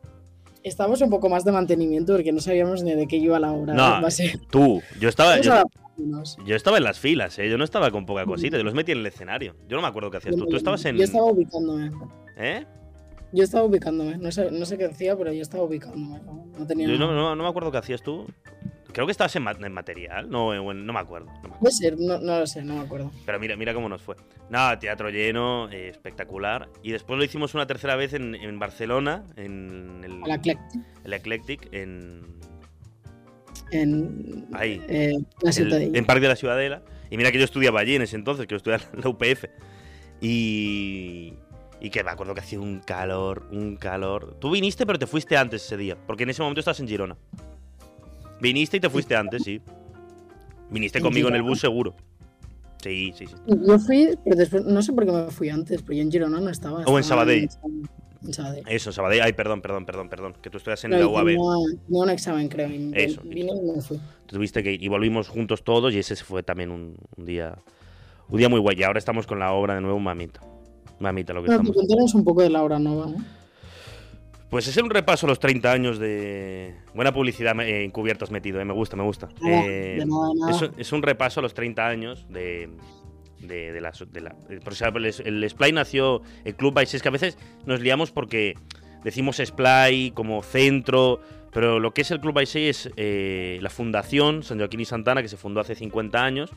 [0.62, 3.75] Estábamos un poco más de mantenimiento porque no sabíamos ni de qué iba la obra.
[3.75, 4.01] No,
[4.51, 5.38] tú, yo estaba...
[5.40, 7.51] Yo estaba en las filas, ¿eh?
[7.51, 9.57] yo no estaba con poca cosita, yo los metí en el escenario.
[9.68, 10.47] Yo no me acuerdo qué hacías tú.
[10.47, 10.97] Tú estabas en.
[10.97, 11.90] Yo estaba ubicándome.
[12.37, 12.64] ¿Eh?
[13.33, 14.16] Yo estaba ubicándome.
[14.16, 16.21] No sé, no sé qué hacía, pero yo estaba ubicándome.
[16.57, 18.27] No, tenía yo no, no, me acuerdo qué hacías tú.
[18.92, 21.27] Creo que estabas en, material, no, no me acuerdo.
[21.42, 23.12] No Puede ser, no, lo sé, no me acuerdo.
[23.27, 24.16] Pero mira, mira cómo nos fue.
[24.51, 26.68] Nada, teatro lleno, eh, espectacular.
[26.83, 30.59] Y después lo hicimos una tercera vez en, en Barcelona, en el, el Eclectic.
[31.05, 32.38] El Eclectic, en
[33.70, 36.83] en Ahí, eh, la En Parque de la Ciudadela.
[37.11, 39.44] Y mira que yo estudiaba allí en ese entonces, que yo estudiaba en la UPF.
[40.20, 41.35] Y,
[41.81, 44.37] y que me acuerdo que hacía un calor, un calor.
[44.40, 47.16] Tú viniste, pero te fuiste antes ese día, porque en ese momento estás en Girona.
[48.40, 49.61] Viniste y te fuiste antes, sí.
[50.70, 51.94] Viniste conmigo en el bus seguro.
[52.83, 53.35] Sí, sí, sí.
[53.46, 56.40] Yo fui, pero después, no sé por qué me fui antes, pero yo en Girona
[56.40, 56.85] no estaba.
[56.85, 57.48] O en Sabadell.
[58.66, 59.22] Eso, Sabadell.
[59.22, 60.35] Ay, perdón, perdón, perdón, perdón.
[60.40, 61.35] Que tú estás en la UAB.
[61.37, 62.68] No, un examen, creo.
[62.94, 63.20] Eso.
[63.24, 63.98] Vine y me fui.
[64.27, 67.59] Tuviste que y volvimos juntos todos y ese fue también un, día
[68.29, 68.79] un día muy guay.
[68.79, 70.40] Y ahora estamos con la obra de nuevo, mamita.
[71.01, 71.74] Mamita, lo que estamos.
[71.74, 73.38] Contanos un poco de la obra nueva, ¿no?
[74.50, 76.74] Pues es un repaso a los 30 años de.
[76.94, 78.64] Buena publicidad encubiertos metido, ¿eh?
[78.64, 79.28] me gusta, me gusta.
[79.46, 80.02] Eh,
[80.78, 82.70] es, un repaso a los 30 años de,
[83.40, 84.34] de, de, la, de la,
[84.64, 88.11] por ejemplo, el, el Splay nació, el Club Vice, es que a veces nos liamos
[88.11, 88.54] porque
[89.04, 91.20] decimos Splay como centro,
[91.52, 95.22] pero lo que es el Club Vice es eh, la fundación San Joaquín y Santana,
[95.22, 96.50] que se fundó hace 50 años.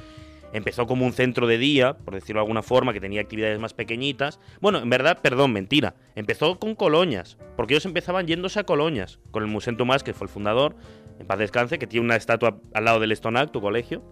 [0.53, 3.73] Empezó como un centro de día, por decirlo de alguna forma, que tenía actividades más
[3.73, 4.39] pequeñitas.
[4.59, 5.95] Bueno, en verdad, perdón, mentira.
[6.15, 10.25] Empezó con colonias, porque ellos empezaban yéndose a colonias, con el Museo Tomás, que fue
[10.25, 10.75] el fundador,
[11.19, 14.03] en paz descanse, que tiene una estatua al lado del Stonac, tu colegio.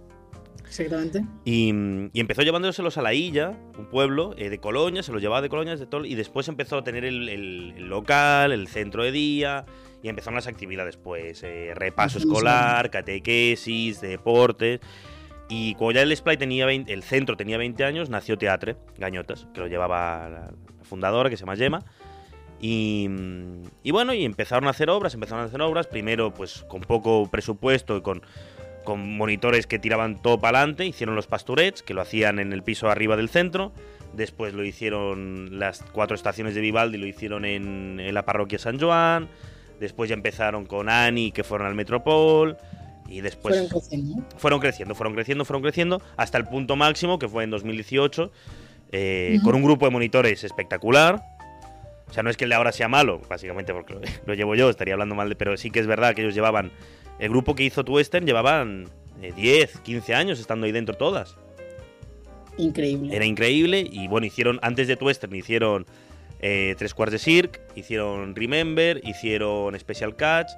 [0.69, 1.25] Exactamente.
[1.45, 1.69] Y,
[2.13, 5.75] empezó llevándoselos a la Illa, un pueblo eh, de Colonia, se los llevaba de Colonia
[5.75, 9.65] de todo, y después empezó a tener el, local, el centro de día,
[10.03, 14.79] y empezaron las actividades, pues, eh, repaso escolar, catequesis, deportes.
[15.49, 19.47] Y cuando ya el Splay tenía 20, el centro tenía 20 años, nació Teatre, Gañotas,
[19.51, 20.51] que lo llevaba la,
[20.83, 21.83] fundadora, que se llama Gemma.
[22.61, 23.09] Y,
[23.83, 27.27] y, bueno, y empezaron a hacer obras, empezaron a hacer obras, primero pues con poco
[27.31, 28.21] presupuesto y con,
[28.83, 32.61] con monitores que tiraban todo para adelante, hicieron los pasturets, que lo hacían en el
[32.61, 33.71] piso arriba del centro,
[34.13, 38.79] después lo hicieron las cuatro estaciones de Vivaldi, lo hicieron en, en la parroquia San
[38.79, 39.29] Joan,
[39.79, 42.57] después ya empezaron con Ani, que fueron al Metropol,
[43.09, 44.25] y después Fueron creciendo.
[44.37, 48.31] fueron creciendo, fueron creciendo, fueron creciendo, hasta el punto máximo, que fue en 2018,
[48.91, 51.21] eh, con un grupo de monitores espectacular.
[52.07, 54.55] O sea, no es que el de ahora sea malo, básicamente porque lo, lo llevo
[54.55, 55.35] yo, estaría hablando mal de...
[55.35, 56.71] Pero sí que es verdad que ellos llevaban...
[57.19, 58.87] El grupo que hizo Western llevaban
[59.21, 61.35] eh, 10, 15 años estando ahí dentro todas.
[62.57, 63.15] Increíble.
[63.15, 65.85] Era increíble y bueno, hicieron, antes de Western hicieron
[66.39, 70.49] eh, Tres Quarts de Cirque, hicieron Remember, hicieron Special Catch.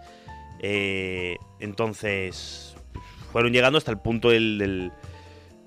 [0.61, 2.75] Eh, entonces,
[3.31, 4.91] fueron llegando hasta el punto del, del,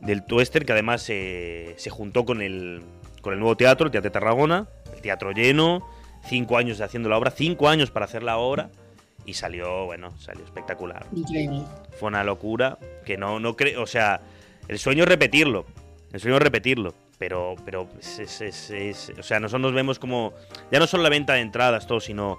[0.01, 2.83] del Twister, que además se- se juntó con el,
[3.21, 5.87] con el nuevo teatro, el Teatro de Tarragona, el teatro lleno,
[6.29, 8.71] cinco años de haciendo la obra, cinco años para hacer la obra,
[9.27, 11.07] y salió, bueno, salió espectacular.
[11.15, 11.63] Increíble.
[11.99, 14.21] Fue una locura que no, no creo, o sea,
[14.69, 15.67] el sueño es repetirlo,
[16.13, 19.99] el sueño es repetirlo, pero, pero es, es- es- es- o sea, nosotros nos vemos
[19.99, 20.35] como,
[20.71, 22.39] ya no solo la venta de entradas, todo, sino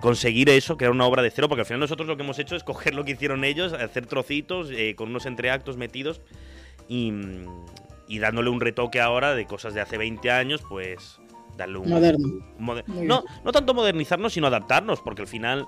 [0.00, 2.54] conseguir eso, crear una obra de cero, porque al final nosotros lo que hemos hecho
[2.56, 6.20] es coger lo que hicieron ellos, hacer trocitos eh, con unos entreactos metidos
[6.88, 7.12] y,
[8.06, 11.18] y dándole un retoque ahora de cosas de hace 20 años, pues
[11.56, 12.28] darle un, Moderno.
[12.58, 15.66] Moder- no, no tanto modernizarnos, sino adaptarnos, porque al final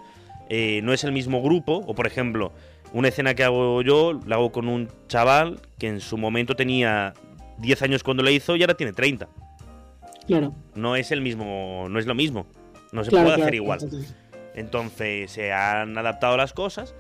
[0.48, 1.82] eh, no es el mismo grupo.
[1.86, 2.52] O por ejemplo,
[2.92, 7.14] una escena que hago yo, la hago con un chaval que en su momento tenía
[7.58, 9.28] 10 años cuando la hizo y ahora tiene 30.
[10.28, 10.54] Claro.
[10.76, 12.46] No es el mismo, no es lo mismo.
[12.92, 13.80] No se claro, puede claro, hacer igual.
[14.54, 16.94] Entonces se han adaptado las cosas.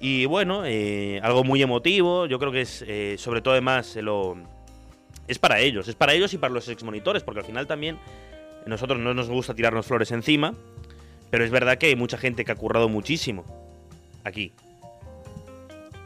[0.00, 2.26] Y bueno, eh, algo muy emotivo.
[2.26, 4.36] Yo creo que es, eh, sobre todo además, se lo,
[5.28, 5.86] es para ellos.
[5.88, 7.98] Es para ellos y para los exmonitores, porque al final también
[8.66, 10.54] nosotros no nos gusta tirarnos flores encima.
[11.30, 13.44] Pero es verdad que hay mucha gente que ha currado muchísimo
[14.24, 14.52] aquí.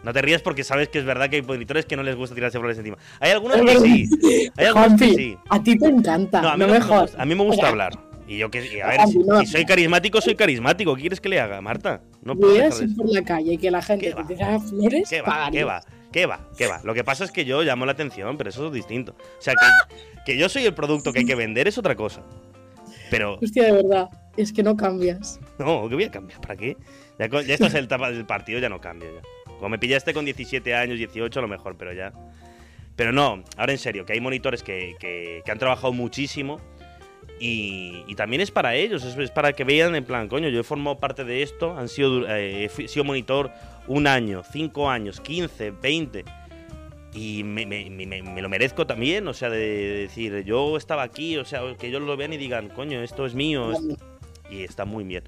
[0.05, 2.35] No te rías porque sabes que es verdad que hay monitores que no les gusta
[2.35, 2.97] tirarse flores encima.
[3.19, 4.51] Hay algunos que sí.
[4.57, 5.37] Hay algunos que sí.
[5.49, 6.43] a ti te encanta.
[6.43, 7.99] No, a mí no me gusta, a mí me gusta Oiga, hablar.
[8.29, 10.95] Y yo que a ver, Juanpi, si, si soy carismático, soy carismático.
[10.97, 12.03] ¿Qué quieres que le haga, Marta?
[12.23, 14.35] No puedo a dejar de ir por la calle y que la gente ¿Qué te
[14.35, 15.09] tira flores.
[15.09, 15.49] ¿Qué va?
[15.53, 15.81] ¿Qué va?
[16.13, 16.49] ¿Qué va?
[16.57, 16.81] ¿Qué va?
[16.83, 19.13] Lo que pasa es que yo llamo la atención, pero eso es distinto.
[19.39, 19.95] O sea, que,
[20.33, 22.23] que yo soy el producto que hay que vender es otra cosa.
[23.11, 24.09] Pero, Hostia, de verdad.
[24.37, 25.39] Es que no cambias.
[25.59, 26.41] no, ¿qué voy a cambiar?
[26.41, 26.77] ¿Para qué?
[27.19, 29.23] Ya, ya esto es el tapa del partido, ya no cambio ya.
[29.57, 32.13] Como me pillaste con 17 años, 18 a lo mejor, pero ya.
[32.97, 36.61] Pero no, ahora en serio, que hay monitores que, que- que han trabajado muchísimo
[37.41, 40.61] y, y también es para ellos, es, es para que vean en plan, coño, yo
[40.61, 43.51] he formado parte de esto, han sido, eh, he sido monitor
[43.87, 46.25] un año, cinco años, 15, 20
[47.15, 50.77] y me, me- me- me- me lo merezco también, o sea, de, de decir, yo
[50.77, 53.79] estaba aquí, o sea, que ellos lo vean y digan, coño, esto es mío, es-
[54.51, 55.25] y está muy bien.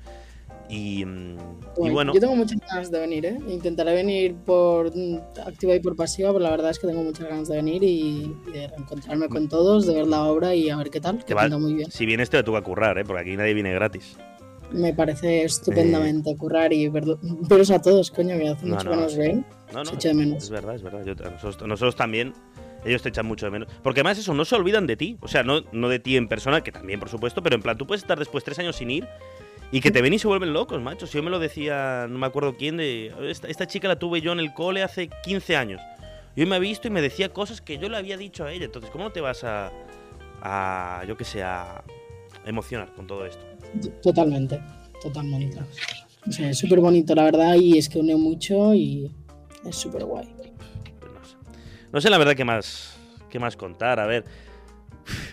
[0.68, 1.38] Y, mm,
[1.82, 3.38] y bueno, Yo tengo muchas ganas de venir, ¿eh?
[3.48, 7.26] Intentaré venir por mm, activa y por pasiva, pero la verdad es que tengo muchas
[7.28, 10.90] ganas de venir y, de reencontrarme con todos, de ver la obra y a ver
[10.90, 11.90] qué tal, que va- pinta muy bien.
[11.90, 13.04] si vienes te toca currar, ¿eh?
[13.04, 14.16] porque aquí nadie viene gratis.
[14.70, 18.90] Me parece estupendamente currar y verlo- veros a todos, coño, que hace No, mucho no,
[18.90, 19.46] que nos ven.
[19.72, 20.44] No, no, de menos.
[20.44, 21.04] es verdad, es verdad.
[21.06, 22.34] Yo- nosotros, nosotros también,
[22.84, 23.68] ellos te echan mucho de menos.
[23.82, 25.16] Porque además eso, no se olvidan de ti.
[25.22, 27.78] O sea, no, no de ti en persona, que también, por supuesto, pero en plan,
[27.78, 29.08] tú puedes estar después tres años sin ir
[29.70, 31.06] y que te ven y se vuelven locos, macho.
[31.06, 34.20] Si yo me lo decía, no me acuerdo quién, de esta, esta chica la tuve
[34.20, 35.80] yo en el cole hace 15 años.
[36.34, 38.52] Y hoy me ha visto y me decía cosas que yo le había dicho a
[38.52, 38.64] ella.
[38.64, 39.72] Entonces, ¿cómo no te vas a,
[40.40, 41.82] a yo qué sé, a
[42.46, 43.44] emocionar con todo esto?
[44.02, 44.60] Totalmente,
[45.02, 45.58] totalmente.
[46.26, 49.10] O sea, es súper bonito, la verdad, y es que une mucho y
[49.66, 50.28] es súper guay.
[51.00, 51.36] Pues no sé.
[51.92, 52.96] No sé la verdad qué más,
[53.28, 54.00] qué más contar.
[54.00, 54.24] A ver,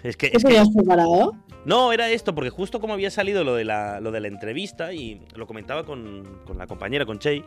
[0.04, 0.32] es que...
[0.32, 1.34] ¿Qué Es que preparado?
[1.66, 4.94] No, era esto, porque justo como había salido lo de la, lo de la entrevista,
[4.94, 7.44] y lo comentaba con, con la compañera, con Chey,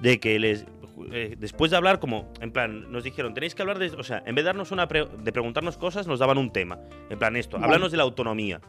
[0.00, 0.64] de que les
[1.12, 3.88] eh, después de hablar, como, en plan, nos dijeron, tenéis que hablar de.
[3.88, 6.78] O sea, en vez de darnos una pre- de preguntarnos cosas, nos daban un tema.
[7.10, 8.60] En plan, esto, háblanos de la autonomía.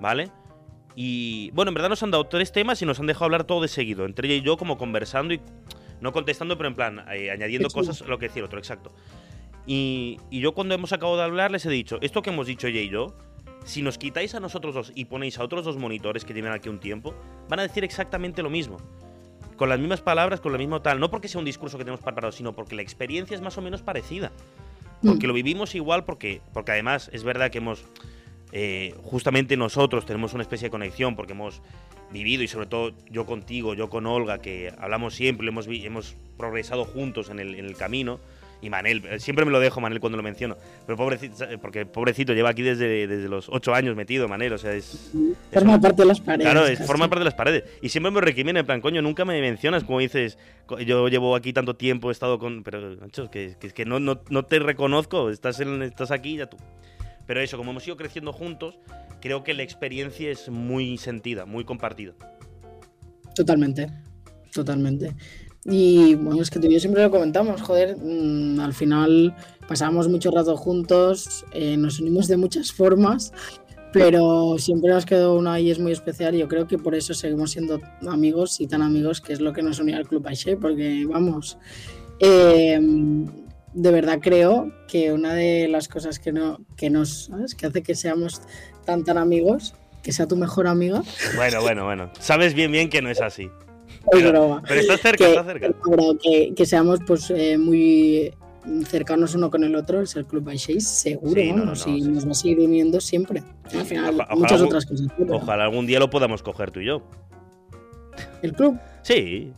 [0.00, 0.30] ¿Vale?
[0.94, 3.60] Y bueno, en verdad nos han dado tres temas y nos han dejado hablar todo
[3.60, 5.40] de seguido, entre ella y yo, como conversando y
[6.00, 8.94] no contestando, pero en plan, eh, añadiendo cosas lo que decía el otro, exacto.
[9.66, 12.66] Y, y yo cuando hemos acabado de hablar les he dicho, esto que hemos dicho
[12.68, 13.14] ella y yo,
[13.66, 16.70] si nos quitáis a nosotros dos y ponéis a otros dos monitores que llevan aquí
[16.70, 17.14] un tiempo,
[17.50, 18.78] van a decir exactamente lo mismo.
[19.58, 20.98] Con las mismas palabras, con lo mismo tal.
[21.00, 23.62] No porque sea un discurso que tenemos preparado, sino porque la experiencia es más o
[23.62, 24.32] menos parecida.
[25.04, 25.28] Porque Mm.
[25.28, 27.84] lo vivimos igual, porque, porque además es verdad que hemos.
[28.52, 31.60] eh, justamente nosotros tenemos una especie de conexión, porque hemos
[32.12, 36.84] vivido, y sobre todo yo contigo, yo con Olga, que hablamos siempre, hemos, hemos progresado
[36.84, 38.20] juntos en el, en el camino.
[38.60, 40.56] Y Manel, eh, siempre me lo dejo Manel cuando lo menciono.
[40.86, 44.52] Pero pobrecito, eh, porque pobrecito lleva aquí desde, desde los ocho años metido, Manel.
[44.52, 45.12] O sea, es.
[45.52, 46.50] Forma parte de las paredes.
[46.50, 47.64] Claro, es, forma parte de las paredes.
[47.82, 50.38] Y siempre me recrimina, en plan, coño, nunca me mencionas, como dices,
[50.86, 52.62] yo llevo aquí tanto tiempo, he estado con.
[52.62, 56.46] Pero, macho, que, que, que no, no, no, te reconozco, estás, en, estás aquí ya
[56.46, 56.56] tú.
[57.26, 58.78] Pero eso, como hemos ido creciendo juntos,
[59.20, 62.14] creo que la experiencia es muy sentida, muy compartida.
[63.34, 63.90] Totalmente,
[64.52, 65.14] totalmente.
[65.68, 69.34] Y bueno, es que tú y yo siempre lo comentamos, joder, mmm, al final
[69.66, 73.32] pasamos mucho rato juntos, eh, nos unimos de muchas formas,
[73.92, 77.50] pero siempre nos quedó una y es muy especial yo creo que por eso seguimos
[77.50, 81.04] siendo amigos y tan amigos que es lo que nos unía al Club Aishe, porque
[81.08, 81.58] vamos,
[82.20, 82.78] eh,
[83.72, 87.56] de verdad creo que una de las cosas que, no, que nos, ¿sabes?
[87.56, 88.40] que hace que seamos
[88.84, 89.74] tan tan amigos,
[90.04, 91.02] que sea tu mejor amiga.
[91.34, 93.50] Bueno, bueno, bueno, sabes bien bien que no es así.
[94.10, 94.62] Pero, broma.
[94.66, 95.68] pero está cerca, que, está cerca.
[96.22, 98.32] Que, que, seamos pues eh, muy
[98.86, 102.00] cercanos uno con el otro, es el Club by Chase, seguro, Sí, no, sí.
[102.02, 103.42] nos va a seguir uniendo siempre.
[103.74, 105.06] Al final, ojalá muchas otras cosas.
[105.16, 107.02] pero Ojalá algún día lo podamos coger tú y yo.
[108.42, 109.52] El club, Sí.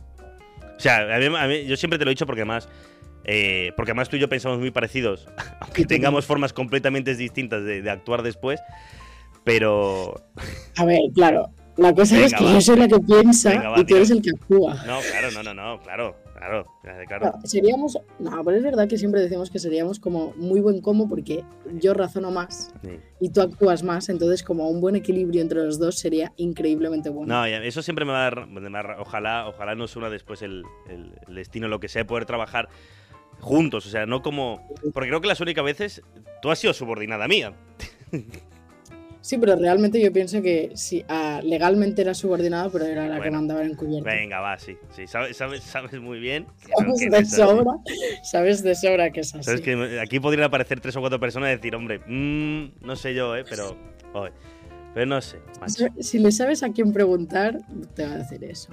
[0.77, 2.69] O sea, a mí, a mí- yo siempre te lo he dicho porque además,
[3.25, 5.27] eh, porque además tú y yo pensamos muy parecidos,
[5.59, 8.59] aunque tengamos formas completamente distintas de, de actuar después.
[9.43, 10.21] Pero.
[10.77, 12.53] a ver, claro, la cosa es Venga, que va.
[12.53, 14.73] yo soy la que piensa Venga, va, y tú eres el que actúa.
[14.85, 17.05] No, claro, no, no, no, claro, claro, claro.
[17.07, 21.07] Claro, seríamos, no, pero es verdad que siempre decimos que seríamos como muy buen combo
[21.09, 21.43] porque
[21.79, 22.99] yo razono más Sí.
[23.19, 27.33] y tú actúas más, entonces como un buen equilibrio entre los dos sería increíbmente bueno.
[27.33, 28.47] No, eso siempre me va a dar.
[28.47, 31.87] me va a dar- Ojalá, ojalá nos una después el, el- el destino, lo que
[31.89, 32.69] sea, poder trabajar
[33.39, 33.85] juntos.
[33.85, 34.67] O sea, no como.
[34.93, 36.01] Porque creo que las únicas veces
[36.41, 37.53] tú has sido subordinada mía.
[39.21, 43.21] Sí, pero realmente yo pienso que sí, ah, legalmente era subordinada, pero era la que
[43.21, 44.05] Bueno, mandaba en encubierto.
[44.05, 44.77] Venga, va, sí.
[44.95, 46.47] sí sabes, sabes, sabes muy bien.
[46.65, 47.71] que Sabes que de es sobra,
[48.23, 49.43] sabes de sobra que es así.
[49.43, 53.13] Sabes que aquí podrían aparecer tres o cuatro personas y decir, hombre, mm, no sé
[53.13, 53.43] yo, ¿eh?
[53.49, 53.77] Pero.
[54.93, 55.37] pero no sé.
[55.59, 55.87] macho.
[55.99, 57.59] Si le sabes a quién preguntar,
[57.95, 58.71] te va a decir eso.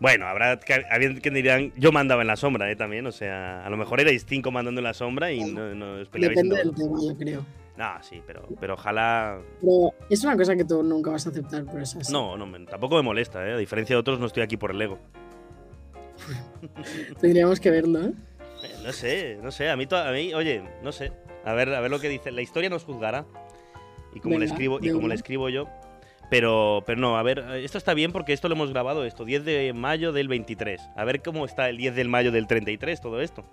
[0.00, 2.76] Bueno, habrá que, alguien que dirán, yo mandaba en la sombra, ¿eh?
[2.76, 6.00] También, o sea, a lo mejor erais cinco mandando en la sombra y no, no
[6.00, 7.65] os peleabais en Depende del tema, yo creo.
[7.76, 9.38] No, sí, pero, pero ojalá.
[9.60, 12.12] Pero es una cosa que tú nunca vas a aceptar, pero es así.
[12.12, 13.52] No, no, tampoco me molesta, ¿eh?
[13.52, 14.98] A diferencia de otros, no estoy aquí por el ego.
[17.20, 18.12] Tendríamos que verlo, ¿eh?
[18.62, 21.12] Eh, No sé, no sé, a mí, a mí, oye, no sé.
[21.44, 22.32] A ver, a ver lo que dice.
[22.32, 23.26] La historia nos juzgará.
[24.14, 25.68] Y como le escribo, y como le escribo yo.
[26.30, 29.44] Pero, pero no, a ver, esto está bien porque esto lo hemos grabado, esto, 10
[29.44, 30.80] de mayo del 23.
[30.96, 33.44] A ver cómo está el 10 del mayo del 33, todo esto.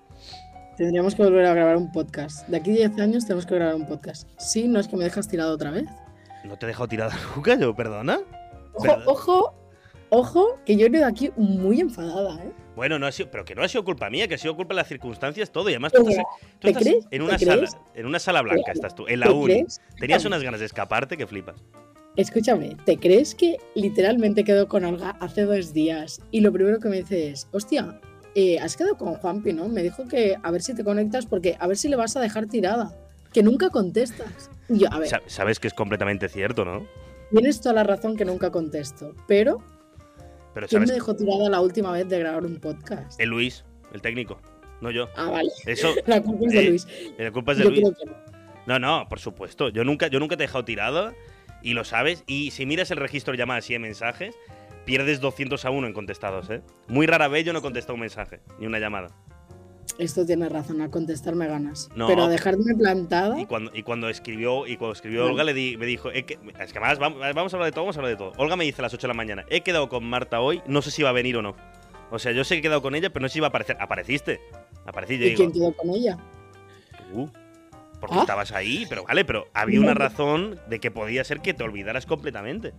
[0.78, 2.48] Tendríamos que volver a grabar un podcast.
[2.48, 4.28] De aquí a 10 años tenemos que grabar un podcast.
[4.40, 5.86] Sí, no es que me dejas tirado otra vez.
[6.44, 8.20] ¿No te he dejado tirada nunca yo, perdona?
[8.74, 9.54] Ojo, ojo,
[10.10, 12.52] ojo, que yo he ido aquí muy enfadada, ¿eh?
[12.76, 14.74] Bueno, no ha sido, pero que no ha sido culpa mía, que ha sido culpa
[14.74, 15.70] de las circunstancias, todo.
[15.70, 17.04] Y además tú estás, tú ¿te estás crees?
[17.06, 17.78] en ¿Te una sala, crees?
[17.94, 19.66] en una sala blanca ¿Te- estás tú, en la ¿Te uni.
[20.00, 21.56] Tenías unas ganas de escaparte que flipas.
[22.16, 26.90] Escúchame, ¿te crees que literalmente quedó con Olga hace dos días y lo primero que
[26.90, 28.00] me dice es, hostia,
[28.36, 29.68] eh, has quedado con Juanpi, ¿no?
[29.70, 32.22] Me dijo que a ver si te conectas porque a ver si le vas a
[32.22, 32.94] dejar tirada,
[33.32, 34.50] que nunca contestas.
[34.70, 36.86] Y yo, a ver, Sa- Sabes que es completamente cierto, ¿no?
[37.32, 39.58] tienes toda la razón que nunca contesto, pero
[40.54, 43.20] Pero ¿quién sabes me dejó tirada la última vez de grabar un podcast?
[43.20, 44.40] el Luis, el técnico,
[44.82, 45.10] no yo.
[45.16, 46.88] Ah, vale, Eso, la culpa es de Eh, Luis.
[47.18, 47.82] la culpa es de Yo Luis.
[47.82, 48.14] creo que no.
[48.68, 49.70] No, no, por supuesto.
[49.70, 51.14] Yo nunca, yo nunca te he dejado tirada
[51.64, 52.24] y lo sabes.
[52.28, 54.36] Y si miras el registro de llamadas y de mensajes,
[54.86, 56.62] pierdes 200 a 1 en contestados, ¿eh?
[56.88, 59.10] Muy rara vez yo no he contestado un mensaje ni una llamada.
[60.00, 61.90] Esto tienes razón, a contestarme ganas.
[61.96, 62.08] No.
[62.08, 65.26] Pero a dejarme plantada, Y cuando, y cuando escribió, y cuando escribió.
[65.26, 67.74] Olga, le di- me dijo, "He que- es que además vamos, vamos a hablar de
[67.74, 68.32] todo, vamos a hablar de todo.
[68.38, 70.82] Olga me dice a las 8 de la mañana, he quedado con Marta hoy, no
[70.82, 71.56] sé si va a venir o no.
[72.10, 73.50] O sea, yo sé que he quedado con ella, pero no sé si va a
[73.50, 73.78] aparecer.
[73.80, 74.40] Apareciste.
[74.86, 76.18] Apareciste, ¿y digo, quién quedó con ella?
[77.12, 77.30] tú,
[78.00, 78.22] porque Ah.
[78.22, 82.06] estabas ahí, pero vale, pero había una razón de que podía ser que te olvidaras
[82.08, 82.74] completamente.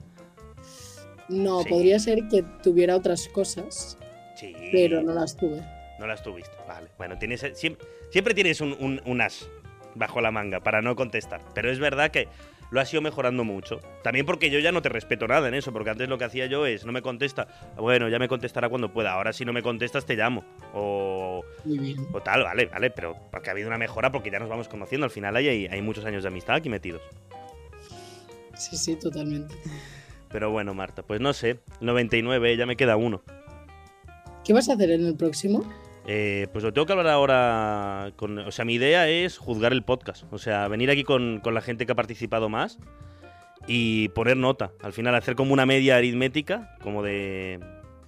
[1.29, 1.69] No, Sí.
[1.69, 3.99] podría ser que tuviera otras cosas,
[4.37, 4.55] Sí.
[4.73, 5.63] pero no las tuve.
[5.99, 6.57] No las tuviste.
[6.69, 6.89] Vale.
[6.99, 9.49] Bueno, tienes, siempre, siempre tienes un, un- un as
[9.95, 11.41] bajo la manga para no contestar.
[11.55, 12.27] Pero es verdad que
[12.71, 13.81] lo has ido mejorando mucho.
[14.03, 16.47] También porque yo ya no te respeto nada en eso, porque antes lo que hacía
[16.47, 17.47] yo es, no me contesta,
[17.77, 19.13] bueno, ya me contestará cuando pueda.
[19.13, 20.45] Ahora si no me contestas te llamo.
[20.75, 22.07] O, Muy bien.
[22.13, 22.91] o tal, vale, vale.
[22.91, 25.05] Pero porque ha habido una mejora porque ya nos vamos conociendo.
[25.05, 27.01] Al final hay, hay, hay muchos años de amistad aquí metidos.
[28.57, 29.55] Sí, sí, totalmente.
[30.35, 31.61] Pero bueno, Marta, pues no sé.
[31.81, 33.23] 99, ya me queda uno.
[34.45, 35.65] ¿Qué vas a hacer en el próximo?
[36.09, 38.41] Eh, pues lo tengo que hablar ahora con...
[38.41, 40.25] O sea, mi idea es juzgar el podcast.
[40.33, 42.81] O sea, venir aquí con, con la gente que ha participado más
[43.69, 44.73] y poner nota.
[44.83, 47.61] Al final hacer como una media aritmética, como de,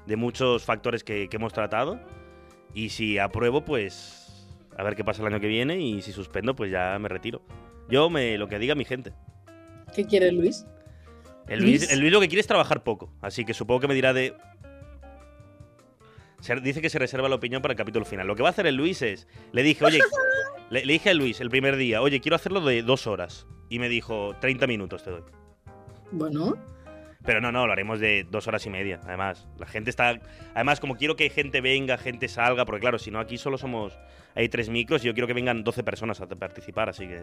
[0.06, 2.00] de muchos factores que, que hemos tratado.
[2.74, 4.48] Y si apruebo, pues...
[4.76, 7.40] A ver qué pasa el año que viene y si suspendo, pues ya me retiro.
[7.88, 9.12] Yo me lo que diga mi gente.
[9.94, 10.66] ¿Qué quiere Luis?
[11.48, 13.94] El Luis, el Luis lo que quiere es trabajar poco, así que supongo que me
[13.94, 14.34] dirá de...
[16.40, 18.26] Se- dice que se reserva la opinión para el capítulo final.
[18.26, 19.26] Lo que va a hacer el Luis es...
[19.52, 20.00] Le dije, oye...
[20.70, 23.46] le, le dije a Luis el primer día, oye, quiero hacerlo de dos horas.
[23.68, 25.22] Y me dijo, 30 minutos te doy.
[26.12, 26.56] Bueno,
[27.24, 29.48] Pero no, no, lo haremos de dos horas y media, además.
[29.58, 30.20] La gente está...
[30.54, 33.98] Además, como quiero que gente venga, gente salga, porque claro, si no, aquí solo somos...
[34.34, 37.22] Hay tres micros y yo quiero que vengan 12 personas a participar, así que...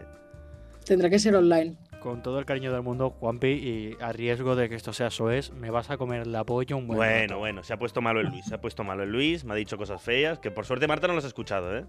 [0.86, 1.75] tendrá que ser online.
[2.01, 5.51] Con todo el cariño del mundo, Juanpi, y a riesgo de que esto sea soez,
[5.53, 7.38] me vas a comer el apoyo un buen Bueno, rato.
[7.39, 9.55] bueno, se ha puesto malo el Luis, se ha puesto malo el Luis, me ha
[9.55, 11.86] dicho cosas feas, que por suerte Marta no las ha escuchado, ¿eh?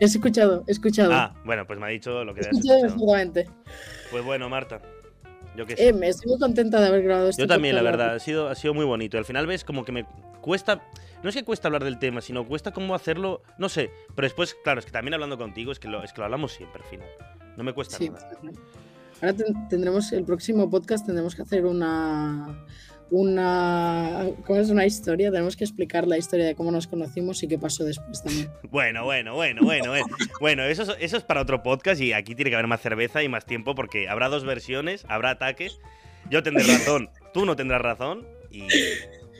[0.00, 1.12] He escuchado, he escuchado.
[1.12, 3.12] Ah, bueno, pues me ha dicho lo que he has escuchado escuchado.
[3.12, 3.48] perfectamente.
[4.10, 4.80] Pues bueno, Marta,
[5.56, 5.88] yo qué sé.
[5.88, 8.48] Eh, me estoy muy contenta de haber grabado este Yo también, la verdad, ha sido,
[8.48, 9.18] ha sido muy bonito.
[9.18, 10.04] Al final ves como que me
[10.40, 10.82] cuesta,
[11.22, 14.56] no es que cuesta hablar del tema, sino cuesta cómo hacerlo, no sé, pero después,
[14.64, 16.88] claro, es que también hablando contigo es que lo, es que lo hablamos siempre al
[16.88, 17.08] final.
[17.56, 18.08] No me cuesta Sí.
[18.10, 18.28] nada.
[19.20, 22.64] Ahora ten- tendremos el próximo podcast tendremos que hacer una
[23.10, 25.30] una ¿cómo es una historia?
[25.30, 28.48] Tenemos que explicar la historia de cómo nos conocimos y qué pasó después también.
[28.70, 30.06] Bueno, bueno, bueno, bueno, bueno.
[30.40, 33.22] Bueno, eso es, eso es para otro podcast y aquí tiene que haber más cerveza
[33.22, 35.78] y más tiempo porque habrá dos versiones, habrá ataques.
[36.30, 38.62] Yo tendré razón, tú no tendrás razón y...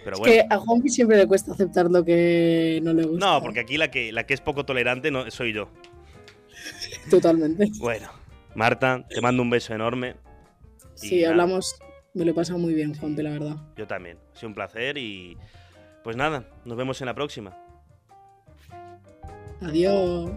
[0.04, 0.34] Pero Es bueno.
[0.34, 3.26] que a Juanpi siempre le cuesta aceptar lo que no le gusta.
[3.26, 5.70] No, porque aquí la que, la que es poco tolerante no, soy yo.
[7.10, 7.70] Totalmente.
[7.78, 8.08] Bueno,
[8.54, 10.16] Marta, te mando un beso enorme.
[10.94, 11.78] Sí, nada, hablamos,
[12.14, 13.56] me lo he pasado muy bien, Juanpi, la verdad.
[13.76, 14.18] Yo también.
[14.32, 15.36] Ha sido un placer y...
[16.02, 17.56] Pues nada, nos vemos en la próxima.
[19.60, 20.30] Adiós.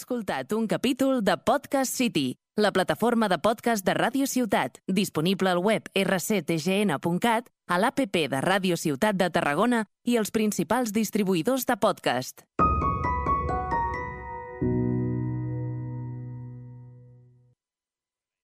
[0.00, 5.60] Escoltat un capítol de Podcast City, la plataforma de podcast de Ràdio Ciutat, disponible al
[5.60, 12.46] web rctgn.cat, a l'APP de Ràdio Ciutat de Tarragona i els principals distribuïdors de podcast.